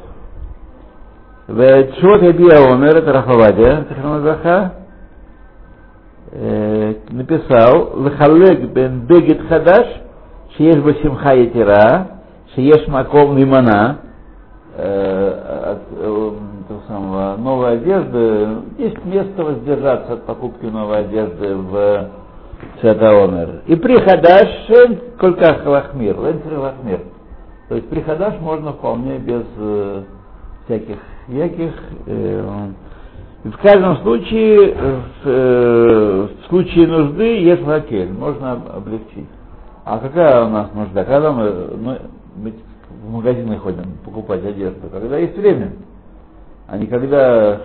Чот 1.47 2.23
Абия 2.23 2.73
Омер, 2.73 2.97
это 2.97 3.13
Рахавадия, 3.13 3.83
Тахрамазаха, 3.85 4.75
э, 6.31 6.95
написал, 7.11 7.93
Лахалег 7.95 8.71
бен 8.73 9.01
Бегет 9.01 9.47
Хадаш, 9.49 9.87
Шиеш 10.57 10.81
Басимха 10.83 11.35
Етира, 11.35 12.09
Шиеш 12.55 12.87
Маком 12.87 13.37
Лимана, 13.37 13.99
Э, 14.75 15.73
от 15.73 15.83
э, 15.99 16.31
самого, 16.89 17.37
новой 17.37 17.75
одежды, 17.75 18.49
есть 18.79 19.05
место 19.05 19.45
воздержаться 19.45 20.15
от 20.15 20.25
покупки 20.25 20.65
новой 20.65 21.01
одежды 21.01 21.55
в 21.57 22.09
Шатаомер. 22.81 23.63
И 23.67 23.77
приходаш 23.77 24.49
кольках 25.19 25.67
лахмир, 25.67 26.17
лентер 26.19 26.59
лахмир. 26.59 27.01
То 27.69 27.75
есть 27.75 27.89
приходаш 27.91 28.41
можно 28.41 28.73
вполне 28.73 29.19
без 29.19 29.45
э, 29.59 30.03
всяких 30.65 30.97
яких. 31.29 31.73
Э, 32.07 32.69
и 33.45 33.49
в 33.49 33.59
каждом 33.59 33.99
случае, 33.99 34.75
э, 35.25 36.29
в, 36.33 36.49
случае 36.49 36.87
нужды, 36.87 37.43
есть 37.43 37.67
лакель, 37.67 38.11
можно 38.11 38.53
облегчить. 38.53 39.29
А 39.85 39.99
какая 39.99 40.47
у 40.47 40.49
нас 40.49 40.73
нужда? 40.73 41.05
Когда 41.05 41.31
мы, 41.31 41.99
мы 42.37 42.53
в 43.03 43.11
магазины 43.11 43.59
ходим 43.59 43.99
покупать 44.05 44.45
одежду, 44.45 44.89
когда 44.89 45.19
есть 45.19 45.37
время, 45.37 45.73
а 46.69 46.79
не 46.79 46.87
когда... 46.87 47.61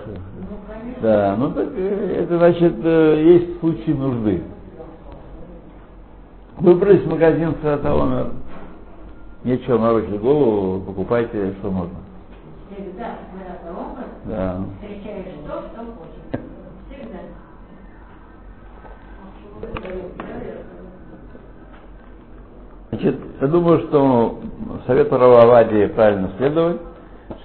Да, 1.01 1.35
ну 1.37 1.51
так 1.51 1.67
это 1.77 2.37
значит, 2.37 2.75
есть 2.83 3.59
случаи 3.59 3.91
нужды. 3.91 4.41
Выбрались 6.57 7.03
в 7.03 7.09
магазин 7.09 7.53
Саратаомер, 7.61 8.31
нечего 9.43 9.77
морочить 9.77 10.19
голову, 10.19 10.81
покупайте, 10.81 11.53
что 11.59 11.69
можно. 11.69 11.97
Всегда 12.71 13.17
Да. 14.25 14.59
встречаешь 14.81 15.36
Значит, 22.89 23.17
я 23.41 23.47
думаю, 23.47 23.79
что 23.81 24.39
совету 24.85 25.17
Рававади 25.17 25.87
правильно 25.87 26.31
следовать, 26.37 26.79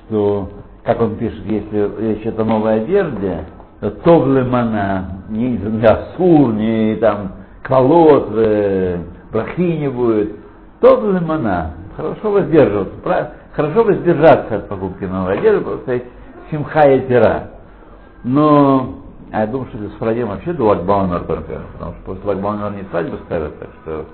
что, 0.06 0.50
как 0.84 1.00
он 1.00 1.16
пишет, 1.16 1.44
если 1.46 1.90
речь 2.00 2.22
идет 2.22 2.38
о 2.38 2.44
новой 2.44 2.82
одежде, 2.82 3.44
то 3.80 3.90
тов 3.90 4.26
лемана, 4.26 5.24
не, 5.30 5.56
не 5.56 5.84
асур, 5.84 6.52
не 6.52 6.94
там 6.96 7.32
колод, 7.64 8.28
э, 8.36 8.98
брахи 9.32 9.78
не 9.78 9.88
будет, 9.88 10.36
тов 10.80 11.02
лемана, 11.02 11.72
хорошо 11.96 12.30
воздерживаться, 12.30 12.94
прав- 13.02 13.30
хорошо 13.52 13.82
воздержаться 13.82 14.56
от 14.58 14.68
покупки 14.68 15.04
новой 15.04 15.38
одежды, 15.38 15.64
просто 15.64 16.02
симха 16.50 16.88
и 16.88 17.08
тира. 17.08 17.50
Но 18.22 18.94
а 19.32 19.40
я 19.40 19.46
думаю, 19.46 19.68
что 19.70 19.78
для 19.78 19.88
Сфарадим 19.90 20.28
вообще 20.28 20.52
до 20.52 20.64
Лагбаумер 20.66 21.20
только, 21.24 21.62
потому 21.72 21.94
что 21.94 22.02
после 22.04 22.28
Лагбаумер 22.28 22.72
не 22.72 22.84
свадьбу 22.90 23.16
ставят, 23.24 23.58
так 23.58 23.70
что 23.82 24.06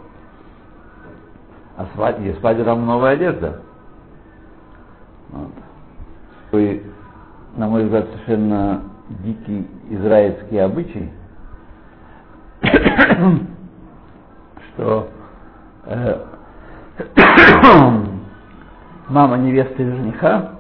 а 1.79 1.87
свадьба, 1.95 2.23
есть 2.25 2.41
свадьба 2.41 2.65
там 2.65 2.85
новая 2.85 3.13
одежда. 3.13 3.61
Вот. 5.31 5.53
И, 6.61 6.83
на 7.57 7.69
мой 7.69 7.85
взгляд, 7.85 8.07
совершенно 8.07 8.83
дикий 9.23 9.65
израильский 9.89 10.59
обычай, 10.59 11.09
что 14.75 15.09
э, 15.85 16.25
мама 19.09 19.37
невесты 19.37 19.85
жениха 19.85 20.55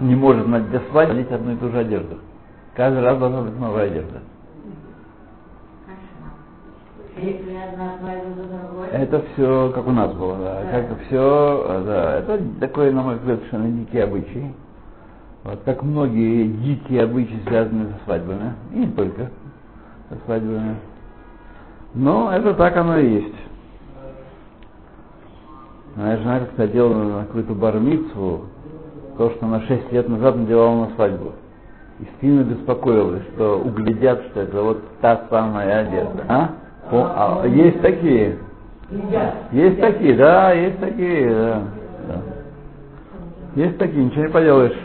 не 0.00 0.14
может 0.14 0.46
на 0.46 0.60
для 0.60 0.80
свадьбы 0.90 1.14
надеть 1.14 1.32
одну 1.32 1.52
и 1.52 1.56
ту 1.56 1.70
же 1.70 1.78
одежду. 1.78 2.18
Каждый 2.74 3.02
раз 3.02 3.18
должна 3.18 3.40
быть 3.40 3.58
новая 3.58 3.86
одежда. 3.86 4.20
Это 8.92 9.22
все 9.32 9.72
как 9.74 9.86
у 9.86 9.90
нас 9.92 10.12
было, 10.12 10.36
да. 10.36 10.62
Как 10.70 11.00
все, 11.06 11.82
да. 11.86 12.18
Это 12.18 12.40
такой, 12.60 12.92
на 12.92 13.02
мой 13.02 13.16
взгляд, 13.16 13.38
совершенно 13.38 13.68
дикий 13.70 13.98
обычай. 14.00 14.54
Вот 15.44 15.60
как 15.64 15.82
многие 15.82 16.48
дикие 16.48 17.04
обычаи 17.04 17.40
связаны 17.46 17.86
со 17.86 18.04
свадьбами. 18.04 18.54
И 18.72 18.78
не 18.78 18.86
только 18.88 19.30
со 20.08 20.16
свадьбами. 20.24 20.76
Но 21.94 22.32
это 22.32 22.54
так 22.54 22.76
оно 22.76 22.98
и 22.98 23.14
есть. 23.14 23.34
Моя 25.96 26.16
жена 26.18 26.40
как-то 26.40 26.62
одела 26.62 26.94
на 26.94 27.24
какую-то 27.24 27.54
бармицу 27.54 28.42
то, 29.16 29.30
что 29.30 29.46
она 29.46 29.60
6 29.62 29.92
лет 29.92 30.08
назад 30.08 30.36
надевала 30.36 30.86
на 30.86 30.94
свадьбу. 30.94 31.32
И 31.98 32.06
сильно 32.20 32.44
беспокоилась, 32.44 33.24
что 33.34 33.58
углядят, 33.58 34.22
что 34.30 34.40
это 34.40 34.62
вот 34.62 34.82
та 35.00 35.26
самая 35.28 35.80
одежда. 35.80 36.24
А? 36.28 36.50
А 36.90 37.46
есть 37.46 37.80
такие? 37.82 38.38
Есть 39.52 39.80
такие, 39.80 40.14
да, 40.14 40.52
есть 40.52 40.80
такие, 40.80 41.30
да. 41.30 41.62
Есть 43.54 43.78
такие, 43.78 44.04
ничего 44.04 44.22
не 44.24 44.30
поделаешь. 44.30 44.78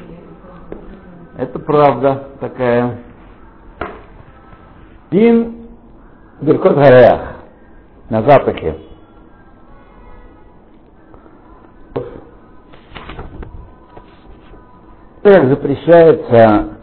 Это 1.37 1.59
правда 1.59 2.27
такая. 2.39 2.97
Дин 5.11 5.67
Беркот 6.41 6.75
Гареах 6.75 7.35
на 8.09 8.21
запахе. 8.23 8.77
Как 15.23 15.47
запрещается 15.47 16.77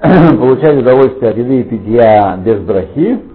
получать 0.38 0.78
удовольствие 0.78 1.30
от 1.30 1.36
еды 1.36 1.60
и 1.60 1.64
питья 1.64 2.36
без 2.36 2.60
брахи, 2.60 3.33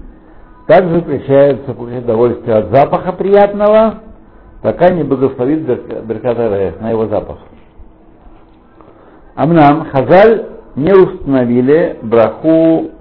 также 0.69 0.97
запрещается 0.97 1.73
получать 1.73 2.03
удовольствие 2.03 2.58
от 2.58 2.69
запаха 2.69 3.12
приятного, 3.13 4.01
пока 4.62 4.93
не 4.93 5.01
благословит 5.01 5.65
Беркат 6.05 6.38
Арех 6.38 6.79
на 6.79 6.91
его 6.91 7.08
запах. 7.08 7.39
Амнам 9.34 9.88
Хазаль 9.89 10.45
не 10.75 10.93
установили 10.93 11.97
браху 12.03 12.91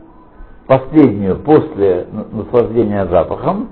последнюю 0.67 1.41
после 1.41 2.07
наслаждения 2.33 3.05
запахом, 3.05 3.69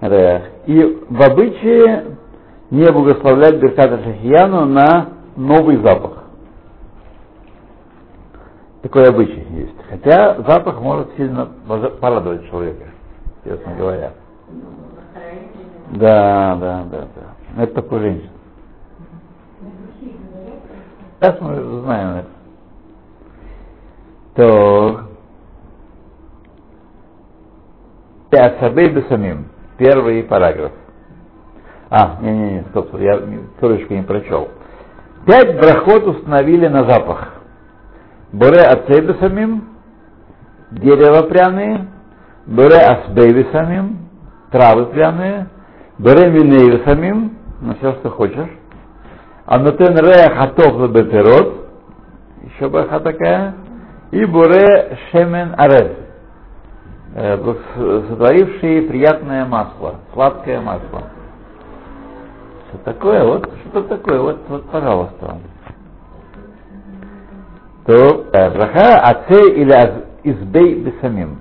Рех, 0.00 0.42
и 0.66 0.98
в 1.10 1.20
обычае 1.20 2.16
не 2.70 2.88
благословлять 2.92 3.56
Берката 3.56 4.04
Шахияну 4.04 4.66
на 4.66 5.08
новый 5.34 5.78
запах. 5.78 6.13
Такой 8.84 9.08
обычай 9.08 9.42
есть. 9.52 9.74
Хотя 9.88 10.42
запах 10.42 10.78
может 10.78 11.08
сильно 11.16 11.48
порадовать 12.02 12.46
человека, 12.50 12.84
честно 13.42 13.74
говоря. 13.76 14.12
Да, 15.92 16.54
да, 16.60 16.84
да, 16.90 17.08
да. 17.16 17.62
Это 17.62 17.74
такой 17.76 18.00
женщина. 18.00 18.30
Сейчас 21.18 21.40
мы 21.40 21.80
знаем 21.80 22.16
это. 22.18 22.28
То 24.34 25.00
Асабей 28.32 28.90
Бесамим. 28.90 29.46
Первый 29.78 30.24
параграф. 30.24 30.72
А, 31.88 32.18
не-не-не, 32.20 32.64
стоп, 32.68 32.92
я 33.00 33.18
ссылочку 33.58 33.94
не 33.94 34.02
прочел. 34.02 34.50
Пять 35.24 35.58
брахот 35.58 36.06
установили 36.06 36.66
на 36.66 36.84
запах. 36.84 37.33
Боре 38.34 38.62
ацей 38.62 39.14
самим, 39.20 39.62
дерево 40.72 41.22
пряные, 41.28 41.86
боре 42.46 42.78
асбей 42.78 43.46
самим, 43.52 44.08
травы 44.50 44.86
пряные, 44.86 45.46
боре 45.98 46.28
миней 46.30 46.82
самим, 46.84 47.38
на 47.60 47.76
все, 47.76 47.92
что 47.92 48.10
хочешь. 48.10 48.50
А 49.46 49.56
нотен 49.60 49.96
рея 49.98 50.34
хатов 50.34 50.90
бетерот, 50.90 51.68
еще 52.42 52.68
браха 52.68 52.98
такая, 52.98 53.54
и 54.10 54.24
боре 54.24 54.98
шемен 55.12 55.54
арез. 55.56 55.92
э, 57.14 58.02
сотворивший 58.08 58.82
приятное 58.82 59.44
масло, 59.44 60.00
сладкое 60.12 60.60
масло. 60.60 61.04
Что 62.68 62.78
такое? 62.78 63.22
Вот 63.22 63.48
что 63.70 63.82
такое? 63.84 64.20
Вот, 64.20 64.40
вот, 64.48 64.68
пожалуйста. 64.72 65.38
То 67.86 68.26
э, 68.32 68.50
браха 68.50 68.98
аце 68.98 69.52
или 69.52 70.04
избей 70.24 70.74
бесамим. 70.76 71.38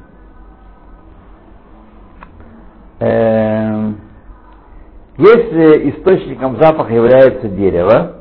Если 5.18 5.92
источником 5.92 6.58
запаха 6.58 6.92
является 6.92 7.48
дерево, 7.48 8.16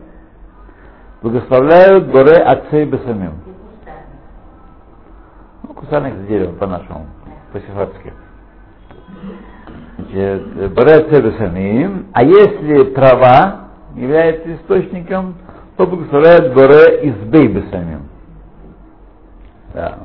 благословляют 1.23 2.11
горе 2.11 2.43
отцы 2.43 2.85
бесамим. 2.85 3.33
Ну, 5.63 5.75
кусарник 5.75 6.15
с 6.17 6.27
дерева 6.27 6.53
по-нашему, 6.53 7.07
по-сефардски. 7.53 8.13
Значит, 9.97 10.73
Боре 10.75 10.95
отцы 10.97 11.23
бесамим. 11.23 12.09
А 12.13 12.23
если 12.25 12.93
трава 12.93 13.69
является 13.95 14.55
источником, 14.57 15.37
то 15.77 15.87
благословляют 15.87 16.53
горе 16.53 17.09
избей 17.09 17.49
бесамим. 17.49 18.12
Да. 19.75 19.99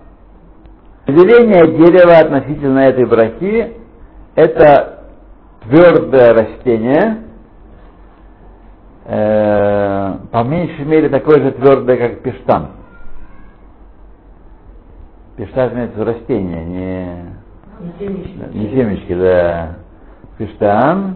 Определение 1.06 1.78
дерева 1.78 2.20
относительно 2.20 2.80
этой 2.80 3.06
брахи– 3.06 3.74
это 4.36 5.06
твердое 5.64 6.34
растение, 6.34 7.24
э, 9.06 10.14
по 10.32 10.44
меньшей 10.44 10.86
мере 10.86 11.10
такое 11.10 11.42
же 11.42 11.52
твердое, 11.52 11.98
как 11.98 12.22
пештан. 12.22 12.68
Пештан 15.38 15.74
имеется 15.74 16.04
растение, 16.04 16.66
не, 16.66 18.08
не 18.54 18.70
семечки, 18.72 19.14
да. 19.14 19.78
Пештан. 20.38 21.16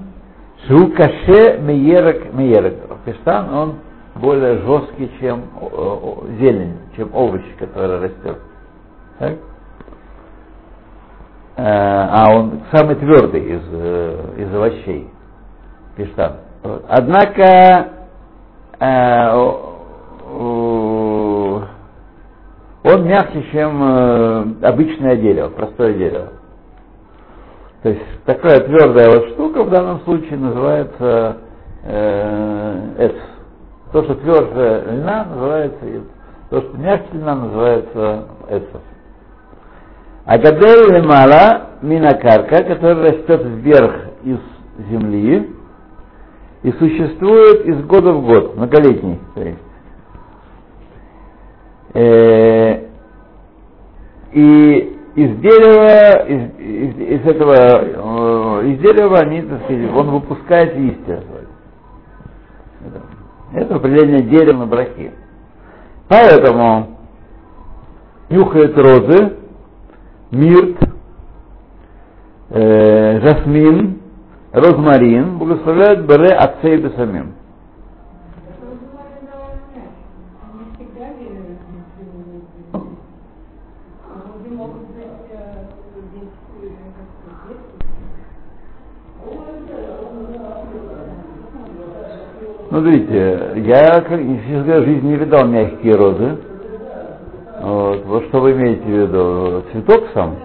Шу 0.68 0.92
каше 0.94 1.58
меерок 1.60 2.34
меерок. 2.34 2.76
Пештан, 3.04 3.54
он 3.54 3.76
более 4.16 4.58
жесткий, 4.60 5.12
чем 5.20 5.44
о- 5.60 6.26
зелень, 6.40 6.78
чем 6.96 7.14
овощ, 7.14 7.44
который 7.58 8.00
растет. 8.00 8.38
Так? 9.20 9.34
Э, 11.58 11.64
а 11.64 12.34
он 12.34 12.62
самый 12.72 12.96
твердый 12.96 13.42
из, 13.42 13.62
э, 13.72 14.34
из 14.38 14.56
овощей, 14.56 15.10
пештан. 15.96 16.38
Вот. 16.64 16.86
Однако 16.88 17.90
э, 18.80 19.32
он 22.84 23.06
мягче, 23.06 23.44
чем 23.52 23.84
э, 23.84 24.46
обычное 24.64 25.18
дерево, 25.18 25.50
простое 25.50 25.94
дерево. 25.94 26.30
То 27.84 27.90
есть 27.90 28.02
такая 28.26 28.62
твердая 28.62 29.12
вот 29.12 29.30
штука 29.30 29.64
в 29.64 29.70
данном 29.70 30.00
случае 30.02 30.38
называется 30.38 31.38
э. 31.84 33.10
То, 33.92 34.04
что 34.04 34.16
тверже 34.16 34.84
льна, 34.92 35.26
называется 35.26 35.86
эц. 35.86 36.04
То, 36.50 36.62
что 36.62 36.78
мягче 36.78 37.08
льна, 37.14 37.36
называется 37.36 38.26
эцов. 38.50 38.82
А 40.26 40.38
гадель 40.38 40.94
лемала 40.96 41.72
минакарка, 41.82 42.64
который 42.64 43.04
растет 43.10 43.42
вверх 43.44 43.94
из 44.24 44.38
земли 44.90 45.50
и 46.64 46.72
существует 46.74 47.66
из 47.66 47.84
года 47.86 48.14
в 48.14 48.26
год, 48.26 48.56
многолетний, 48.56 49.20
то 49.36 49.42
есть. 49.42 49.60
Э, 51.94 52.86
и 54.34 54.98
из 55.16 55.38
дерева, 55.40 56.24
из, 56.28 56.60
из- 56.60 57.20
из 57.20 57.28
этого, 57.28 57.54
э, 58.62 58.68
из 58.68 58.80
дерева 58.80 59.18
они, 59.20 59.42
так 59.42 59.64
сказать, 59.64 59.92
он 59.94 60.12
выпускает 60.12 60.76
листья. 60.78 61.22
Это, 63.54 63.76
определение 63.76 64.22
дерева 64.22 64.60
на 64.60 64.66
брахе. 64.66 65.12
Поэтому 66.08 66.98
нюхает 68.30 68.78
розы, 68.78 69.38
мирт, 70.32 70.78
э, 72.50 73.20
жасмин, 73.22 74.00
розмарин, 74.54 75.38
благословляют 75.38 76.06
Бере 76.06 76.34
Ацей 76.34 76.78
Бесамим. 76.78 77.34
Ну, 92.42 92.61
смотрите, 92.72 93.52
я 93.58 94.02
как, 94.02 94.20
честно 94.20 94.64
говоря, 94.64 94.82
в 94.82 94.86
жизни 94.86 95.08
не 95.10 95.16
видал 95.18 95.46
мягкие 95.46 95.96
розы. 95.96 96.38
Вот, 97.62 98.06
вот 98.06 98.24
что 98.26 98.40
вы 98.40 98.54
имеете 98.54 98.84
в 98.84 98.88
виду? 98.88 99.64
Цветок 99.72 100.06
сам? 100.14 100.36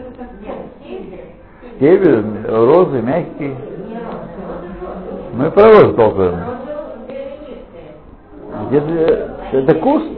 Стебель, 1.76 2.24
розы, 2.46 3.00
мягкие. 3.00 3.56
Мы 5.34 5.50
про 5.50 5.68
розы 5.68 5.94
толкаем. 5.94 6.38
Это, 8.72 9.36
это 9.52 9.74
куст? 9.76 10.10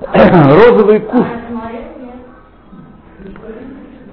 Розовый 0.14 1.00
куст. 1.00 1.26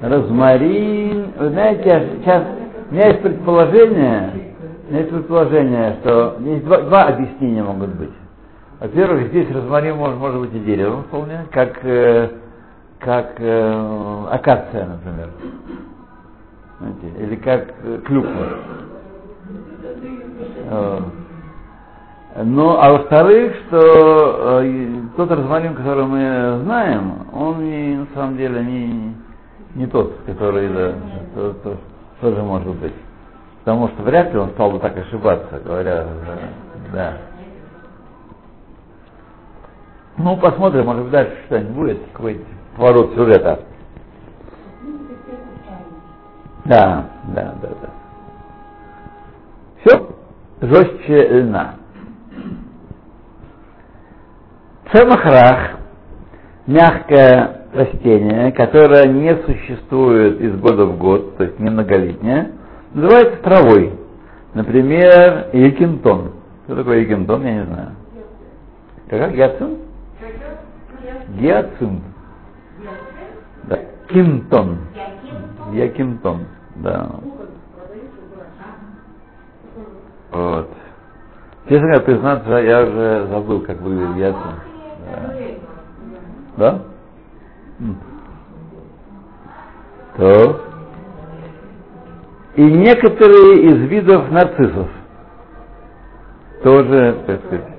Розмарин. 0.01 1.33
Вы 1.37 1.49
знаете, 1.49 2.09
сейчас 2.21 2.43
у 2.89 2.93
меня 2.93 3.07
есть 3.07 3.21
предположение, 3.21 4.44
есть 4.89 5.09
предположение, 5.09 5.97
что 6.01 6.37
есть 6.41 6.65
два, 6.65 6.81
два 6.81 7.03
объяснения 7.05 7.63
могут 7.63 7.89
быть. 7.95 8.11
Во-первых, 8.79 9.27
здесь 9.29 9.49
розмарин 9.51 9.95
может, 9.95 10.17
может 10.17 10.39
быть 10.41 10.53
и 10.53 10.59
деревом 10.59 11.03
вполне, 11.03 11.45
как, 11.51 11.79
э, 11.83 12.29
как 12.99 13.35
э, 13.39 14.23
акация, 14.31 14.85
например. 14.85 15.29
Знаете, 16.79 17.23
или 17.23 17.35
как 17.37 17.73
э, 17.83 17.99
клюква. 18.05 18.47
Ну, 22.43 22.75
а 22.77 22.91
во-вторых, 22.91 23.55
что 23.67 24.61
э, 24.61 25.01
тот 25.15 25.31
розмарин, 25.31 25.73
который 25.73 26.03
мы 26.05 26.59
знаем, 26.65 27.27
он 27.31 27.63
не, 27.63 27.95
на 27.95 28.07
самом 28.13 28.35
деле 28.35 28.61
не, 28.61 29.15
не 29.75 29.87
тот, 29.87 30.13
который 30.25 30.67
да, 30.67 30.93
то- 31.33 31.53
то- 31.63 31.77
тоже 32.19 32.43
может 32.43 32.75
быть. 32.75 32.91
Потому 33.65 33.88
что 33.88 34.04
вряд 34.04 34.32
ли 34.32 34.38
он 34.38 34.51
стал 34.51 34.69
бы 34.69 34.80
так 34.80 34.95
ошибаться, 34.95 35.60
говоря, 35.60 36.06
да. 36.93 37.17
Ну, 40.17 40.38
посмотрим, 40.38 40.86
может 40.86 41.01
быть, 41.01 41.12
дальше 41.12 41.36
что-нибудь 41.47 41.73
будет, 41.73 41.99
какой-то 42.13 42.45
поворот 42.78 43.15
сюжета. 43.15 43.60
Да, 46.65 47.10
да, 47.34 47.56
да, 47.60 47.69
да. 47.82 47.89
Все 49.84 50.10
жестче 50.62 51.28
льна. 51.39 51.75
Цемахрах– 54.93 55.80
мягкое 56.67 57.62
растение, 57.73 58.51
которое 58.51 59.08
не 59.08 59.36
существует 59.43 60.39
из 60.39 60.56
года 60.60 60.86
в 60.86 60.99
год, 60.99 61.36
то 61.38 61.45
есть 61.45 61.60
не 61.60 61.71
многолетнее, 61.71 62.51
называется 62.95 63.41
травой. 63.43 63.93
Например, 64.53 65.49
якинтон. 65.53 66.31
Что 66.65 66.77
такое 66.77 66.99
якинтон, 67.01 67.43
я 67.43 67.53
не 67.53 67.65
знаю. 67.65 67.91
Как? 69.10 69.34
Гиацинт? 69.34 69.79
Гиацинт. 71.38 72.03
Да. 73.63 73.79
Кинтон. 74.08 74.79
Якинтон. 75.73 76.45
Да. 76.77 77.12
Вот. 80.31 80.69
Честно 81.67 81.88
говоря, 81.88 81.99
признаться, 82.01 82.51
я 82.58 82.84
уже 82.84 83.27
забыл, 83.29 83.62
как 83.62 83.81
выглядит 83.81 84.15
гиацинт. 84.15 84.55
Да? 86.58 86.81
Да? 87.77 87.95
То. 90.17 90.74
И 92.55 92.61
некоторые 92.63 93.63
из 93.63 93.89
видов 93.89 94.31
нарциссов 94.31 94.87
тоже, 96.63 97.17
так 97.27 97.39
сказать, 97.45 97.75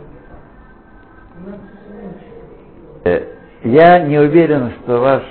Э, 3.04 3.22
я 3.62 4.00
не 4.00 4.18
уверен, 4.18 4.72
что 4.82 4.98
ваш 4.98 5.22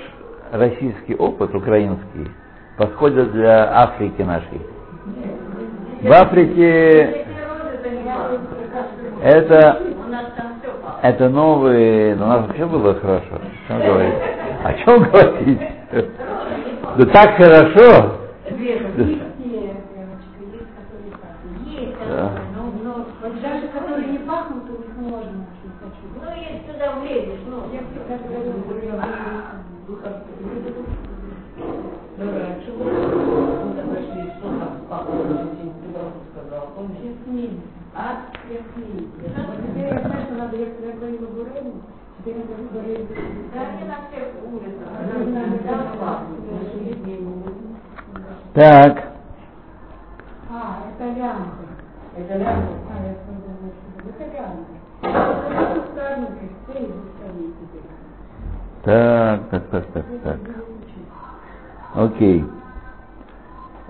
российский 0.50 1.14
опыт, 1.14 1.54
украинский, 1.54 2.30
подходит 2.78 3.32
для 3.32 3.70
Африки 3.82 4.22
нашей. 4.22 4.62
В 6.00 6.10
Африке 6.10 7.26
это, 9.22 9.82
это 11.02 11.28
новые, 11.28 12.14
ну, 12.16 12.24
у 12.24 12.28
нас 12.28 12.46
вообще 12.46 12.64
было 12.64 12.94
хорошо. 12.94 13.40
О 13.68 13.68
чем 13.68 13.82
говорить? 13.82 14.14
О 14.64 14.72
чем 14.74 15.02
говорить? 15.02 15.60
Да 16.96 17.06
так 17.12 17.36
хорошо. 17.36 18.16
Есть, 18.58 18.82
Да. 22.08 22.32
ну, 22.56 22.72
ну, 22.82 23.04
вот 23.22 23.40
даже 23.42 23.68
которые 23.68 24.06
не 24.06 24.18
пахнут, 24.18 24.64
у 24.70 24.72
них 24.72 24.96
можно, 24.96 25.44
если 25.52 25.70
хочу. 25.80 26.04
Ну, 26.14 26.30
если 26.36 26.72
туда 26.72 26.92
влезешь, 27.00 27.44
ну, 27.48 27.56
я 27.72 27.80
всегда 27.80 28.16
говорю, 28.28 28.52
Ясмин. 37.06 37.60
А? 37.94 38.26
Ясмин. 38.50 39.10
Вот 39.20 39.56
теперь 39.66 39.92
я 39.92 40.00
знаю, 40.00 40.22
что 40.26 40.34
надо, 40.34 40.56
если 40.56 40.86
я 40.86 40.92
говорила 40.92 41.26
Бурейну, 41.26 41.72
теперь 42.18 42.36
я 42.36 42.42
говорю 42.42 42.44
Бурейну. 42.44 42.44
Да, 42.44 42.44
не 42.44 42.44
на 42.44 42.44
всех 42.44 42.44
улицах. 42.44 42.44
Нам 42.44 42.44
надо, 42.44 42.44
да, 42.44 42.44
классно. 42.44 42.45
Так. 48.54 49.04
А, 50.50 50.78
это 50.88 51.04
лямка. 51.18 51.66
Это 52.16 52.38
лямка? 52.38 52.68
А, 52.88 53.02
я 53.04 53.10
это 53.12 54.24
лямка. 54.34 54.76
Так, 58.84 59.40
так, 59.50 59.66
так, 59.70 59.84
так, 59.92 60.04
так. 60.22 60.38
Окей. 61.94 62.44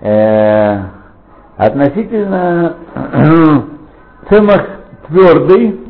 Э, 0.01 0.83
относительно 1.57 2.77
цемах 4.29 4.67
твердый, 5.07 5.86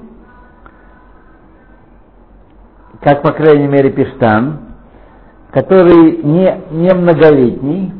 как 3.06 3.22
по 3.22 3.30
крайней 3.30 3.68
мере 3.68 3.90
пештан, 3.90 4.58
который 5.52 6.24
не, 6.24 6.60
не 6.72 6.92
многолетний, 6.92 7.92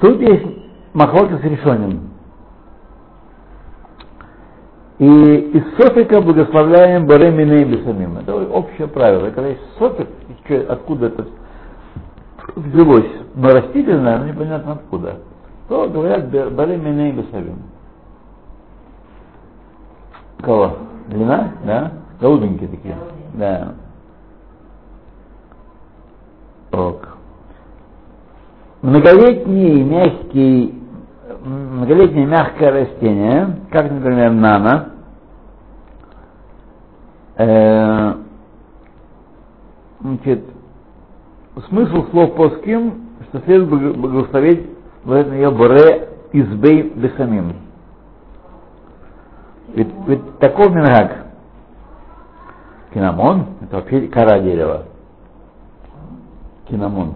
тут 0.00 0.18
есть 0.18 0.46
махлока 0.94 1.36
с 1.36 1.42
решением. 1.42 2.08
И 4.98 5.04
из 5.06 5.76
софика 5.76 6.22
благословляем 6.22 7.06
Боремина 7.06 7.52
и. 7.52 8.20
Это 8.20 8.34
общее 8.34 8.88
правило. 8.88 9.28
Когда 9.28 9.48
есть 9.48 9.60
софик, 9.78 10.08
откуда 10.70 11.08
это 11.08 11.26
взялось, 12.56 13.10
но 13.34 13.50
растительное, 13.50 14.20
но 14.20 14.24
непонятно 14.24 14.72
откуда, 14.72 15.18
то 15.68 15.86
говорят 15.90 16.30
Боремина 16.30 17.10
и. 17.10 17.62
Кого? 20.40 20.78
Длина? 21.08 21.52
Да? 21.66 21.92
Голубенькие 22.22 22.70
такие. 22.70 22.96
Да. 23.34 23.74
Ок. 26.72 27.18
Многолетний 28.82 29.82
мягкий, 29.82 30.82
многолетнее 31.44 32.26
мягкое 32.26 32.70
растение, 32.70 33.58
как, 33.70 33.90
например, 33.90 34.32
нано, 34.32 34.90
э, 37.36 38.14
значит, 40.00 40.44
смысл 41.68 42.10
слов 42.10 42.34
плоским, 42.36 43.08
что 43.28 43.40
следует 43.40 43.68
благо- 43.68 43.94
благословить 43.94 44.70
в 45.04 45.32
ее 45.32 45.50
боре 45.50 46.08
избей 46.32 46.82
бесамим. 46.82 47.54
Ведь, 49.74 49.88
ведь 50.06 50.38
такой 50.38 50.68
мингак, 50.68 51.23
кинамон, 52.94 53.46
это 53.60 53.76
вообще 53.76 54.06
кора 54.06 54.38
дерева. 54.38 54.84
Кинамон. 56.68 57.14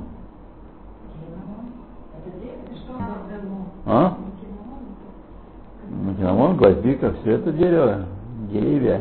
А? 3.86 4.14
Ну, 5.88 6.14
кинамон, 6.16 6.56
гвоздика, 6.56 7.14
все 7.22 7.32
это 7.34 7.52
дерево, 7.52 8.04
деревья. 8.50 9.00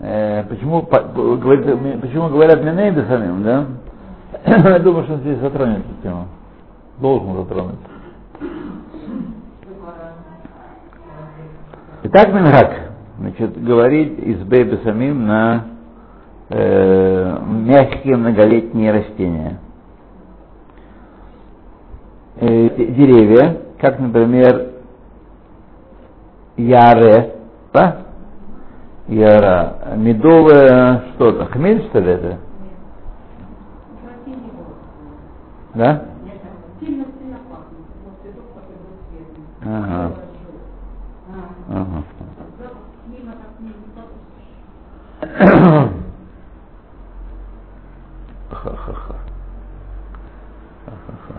Э, 0.00 0.44
почему, 0.48 0.82
по- 0.82 1.00
говорит, 1.00 2.00
почему 2.00 2.28
говорят 2.28 2.62
Минейда 2.62 3.06
самим, 3.06 3.42
да? 3.44 3.66
Я 4.44 4.78
думаю, 4.80 5.04
что 5.04 5.14
он 5.14 5.20
здесь 5.20 5.38
затронет 5.38 5.78
эту 5.78 6.02
тему. 6.02 6.26
Должен 6.98 7.36
затронуть. 7.36 7.78
Итак, 12.02 12.34
Мингак, 12.34 12.91
значит, 13.22 13.62
говорить 13.62 14.18
из 14.18 14.42
бейби 14.42 14.80
самим 14.82 15.26
на 15.26 15.66
э, 16.48 17.38
мягкие 17.46 18.16
многолетние 18.16 18.90
растения. 18.90 19.60
Э, 22.36 22.68
деревья, 22.76 23.58
как, 23.80 24.00
например, 24.00 24.72
яре, 26.56 27.36
да? 27.72 27.98
Яра, 29.06 29.94
медовое 29.96 31.04
что-то, 31.14 31.46
хмель, 31.46 31.84
что 31.90 32.00
ли, 32.00 32.10
это? 32.10 32.38
Да? 35.74 36.06
Ага. 39.64 40.12
А, 41.68 41.76
ага. 41.76 42.02
запах 42.58 42.76
мимо 43.06 43.32
так 43.32 43.60
не 43.60 43.72
пахнет. 43.94 44.22
Ха-ха-ха. 48.50 49.14
Ха-ха-ха. 50.84 51.34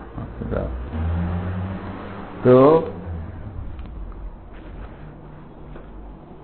Да. 0.50 0.68
То. 2.44 2.84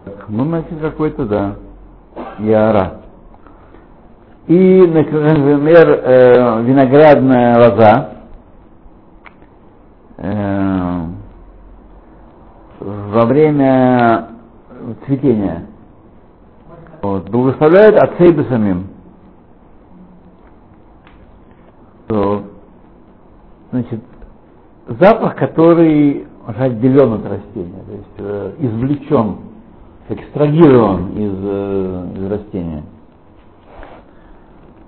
Так, 0.05 0.25
Ну, 0.29 0.45
значит, 0.47 0.81
какой-то, 0.81 1.27
да. 1.27 1.57
Яра. 2.39 3.03
И, 4.47 4.81
например, 4.87 5.91
э, 5.91 6.63
виноградная 6.63 7.57
лоза. 7.59 8.11
э, 10.17 11.07
во 12.81 13.27
время 13.27 14.31
цветения. 15.07 15.67
Вот, 17.03 17.29
благословляют 17.29 17.97
отцей 17.97 18.33
бы 18.33 18.45
самим. 18.45 18.89
Значит, 23.71 24.01
запах, 24.99 25.37
который 25.37 26.27
отделен 26.47 27.15
от 27.15 27.25
растения, 27.25 27.83
то 27.87 27.93
есть 27.93 28.15
э, 28.19 28.53
извлечен, 28.59 29.37
экстрагирован 30.09 31.13
из, 31.13 31.35
э, 31.43 32.07
из 32.17 32.31
растения. 32.31 32.83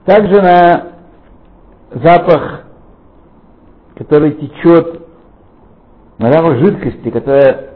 Также 0.04 0.42
на 0.42 0.86
запах, 1.92 2.64
который 3.94 4.32
течет, 4.32 5.06
на 6.18 6.32
запах 6.32 6.58
жидкости, 6.58 7.10
которая 7.10 7.70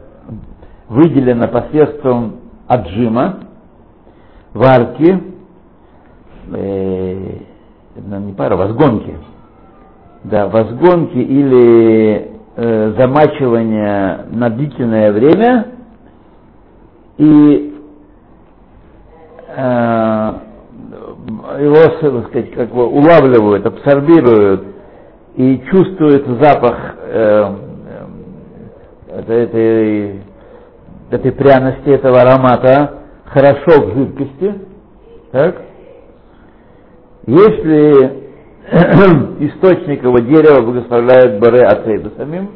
выделена 0.89 1.47
посредством 1.47 2.41
отжима, 2.67 3.41
варки, 4.53 5.23
э, 6.53 7.39
ну, 7.95 8.19
не 8.21 8.33
пара, 8.33 8.57
возгонки. 8.57 9.17
Да, 10.31 10.49
возгонки 10.49 11.19
или 11.19 12.31
э, 12.57 12.95
замачивания 12.99 14.27
на 14.33 14.51
длительное 14.51 15.13
время 15.13 15.67
и 17.17 17.79
э, 19.57 20.33
его, 21.61 21.77
так 22.01 22.27
сказать, 22.31 22.51
как 22.55 22.75
бы 22.75 22.87
улавливают, 22.89 23.67
абсорбируют 23.67 24.65
и 25.37 25.63
чувствуют 25.71 26.27
запах 26.43 26.77
э, 27.03 27.55
э, 29.11 29.21
этой, 29.21 30.21
этой, 31.13 31.33
пряности, 31.33 31.89
этого 31.89 32.23
аромата 32.23 32.95
хорошо 33.27 33.81
в 33.81 33.95
жидкости. 33.95 34.55
Так? 35.31 35.63
Если 37.29 38.26
источник 39.39 40.03
его 40.03 40.19
дерева 40.19 40.61
благословляет 40.61 41.39
Баре 41.41 41.65
Ацейда 41.67 42.11
самим, 42.17 42.51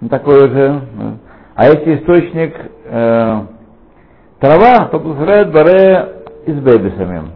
ну, 0.00 0.08
такой 0.08 0.48
же, 0.48 0.80
ну, 0.96 1.18
а 1.56 1.66
если 1.66 1.96
источник 1.96 2.54
э, 2.84 3.40
трава, 4.38 4.88
то 4.88 5.00
благословляет 5.00 5.52
Баре 5.52 6.08
из 6.46 6.60
Бэби 6.60 6.92
самим. 6.96 7.30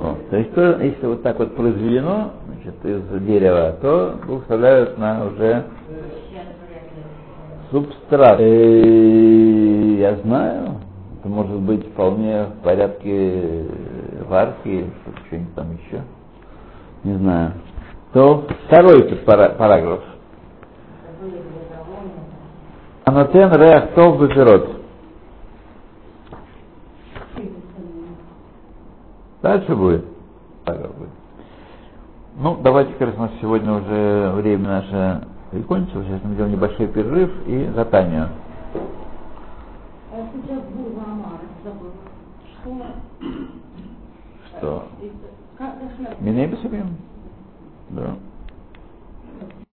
Вот, 0.00 0.28
то 0.28 0.36
есть, 0.36 0.52
то, 0.52 0.82
если 0.82 1.06
вот 1.06 1.22
так 1.22 1.38
вот 1.38 1.56
произведено 1.56 2.32
значит, 2.46 2.74
из 2.84 3.24
дерева, 3.24 3.76
то 3.80 4.18
благословляют 4.26 4.98
на 4.98 5.26
уже 5.26 5.64
субстрат. 7.70 8.38
Э, 8.38 9.94
я 9.98 10.16
знаю, 10.16 10.80
это 11.20 11.28
может 11.28 11.58
быть 11.60 11.86
вполне 11.92 12.44
в 12.44 12.62
порядке 12.64 13.64
варки 14.32 14.66
или 14.66 14.90
что-нибудь 15.26 15.54
там 15.54 15.72
еще. 15.72 16.02
Не 17.04 17.14
знаю. 17.18 17.52
То 18.12 18.46
второй 18.66 19.04
параграф. 19.16 20.00
Анатен 23.04 23.52
реах 23.52 23.94
тов 23.94 24.20
бефирот. 24.20 24.70
Дальше 29.42 29.76
будет. 29.76 30.04
Параграф 30.64 30.96
будет. 30.96 31.10
Ну, 32.38 32.58
давайте, 32.62 32.92
как 32.94 33.08
раз 33.08 33.16
у 33.18 33.20
нас 33.22 33.30
сегодня 33.40 33.72
уже 33.74 34.32
время 34.36 34.66
наше 34.66 35.26
закончилось. 35.52 36.06
Сейчас 36.06 36.24
мы 36.24 36.34
сделаем 36.34 36.54
небольшой 36.54 36.86
перерыв 36.86 37.30
и 37.46 37.70
затанию. 37.74 38.28
А 40.12 40.16
сейчас 40.32 40.62
был 40.70 40.98
Амар, 40.98 41.40
забыл. 41.62 41.90
Что? 42.62 42.70
Что? 44.62 44.84
И- 45.02 45.10
как- 45.58 45.74
как- 45.98 46.20
Миней 46.20 46.46
Да. 47.90 48.16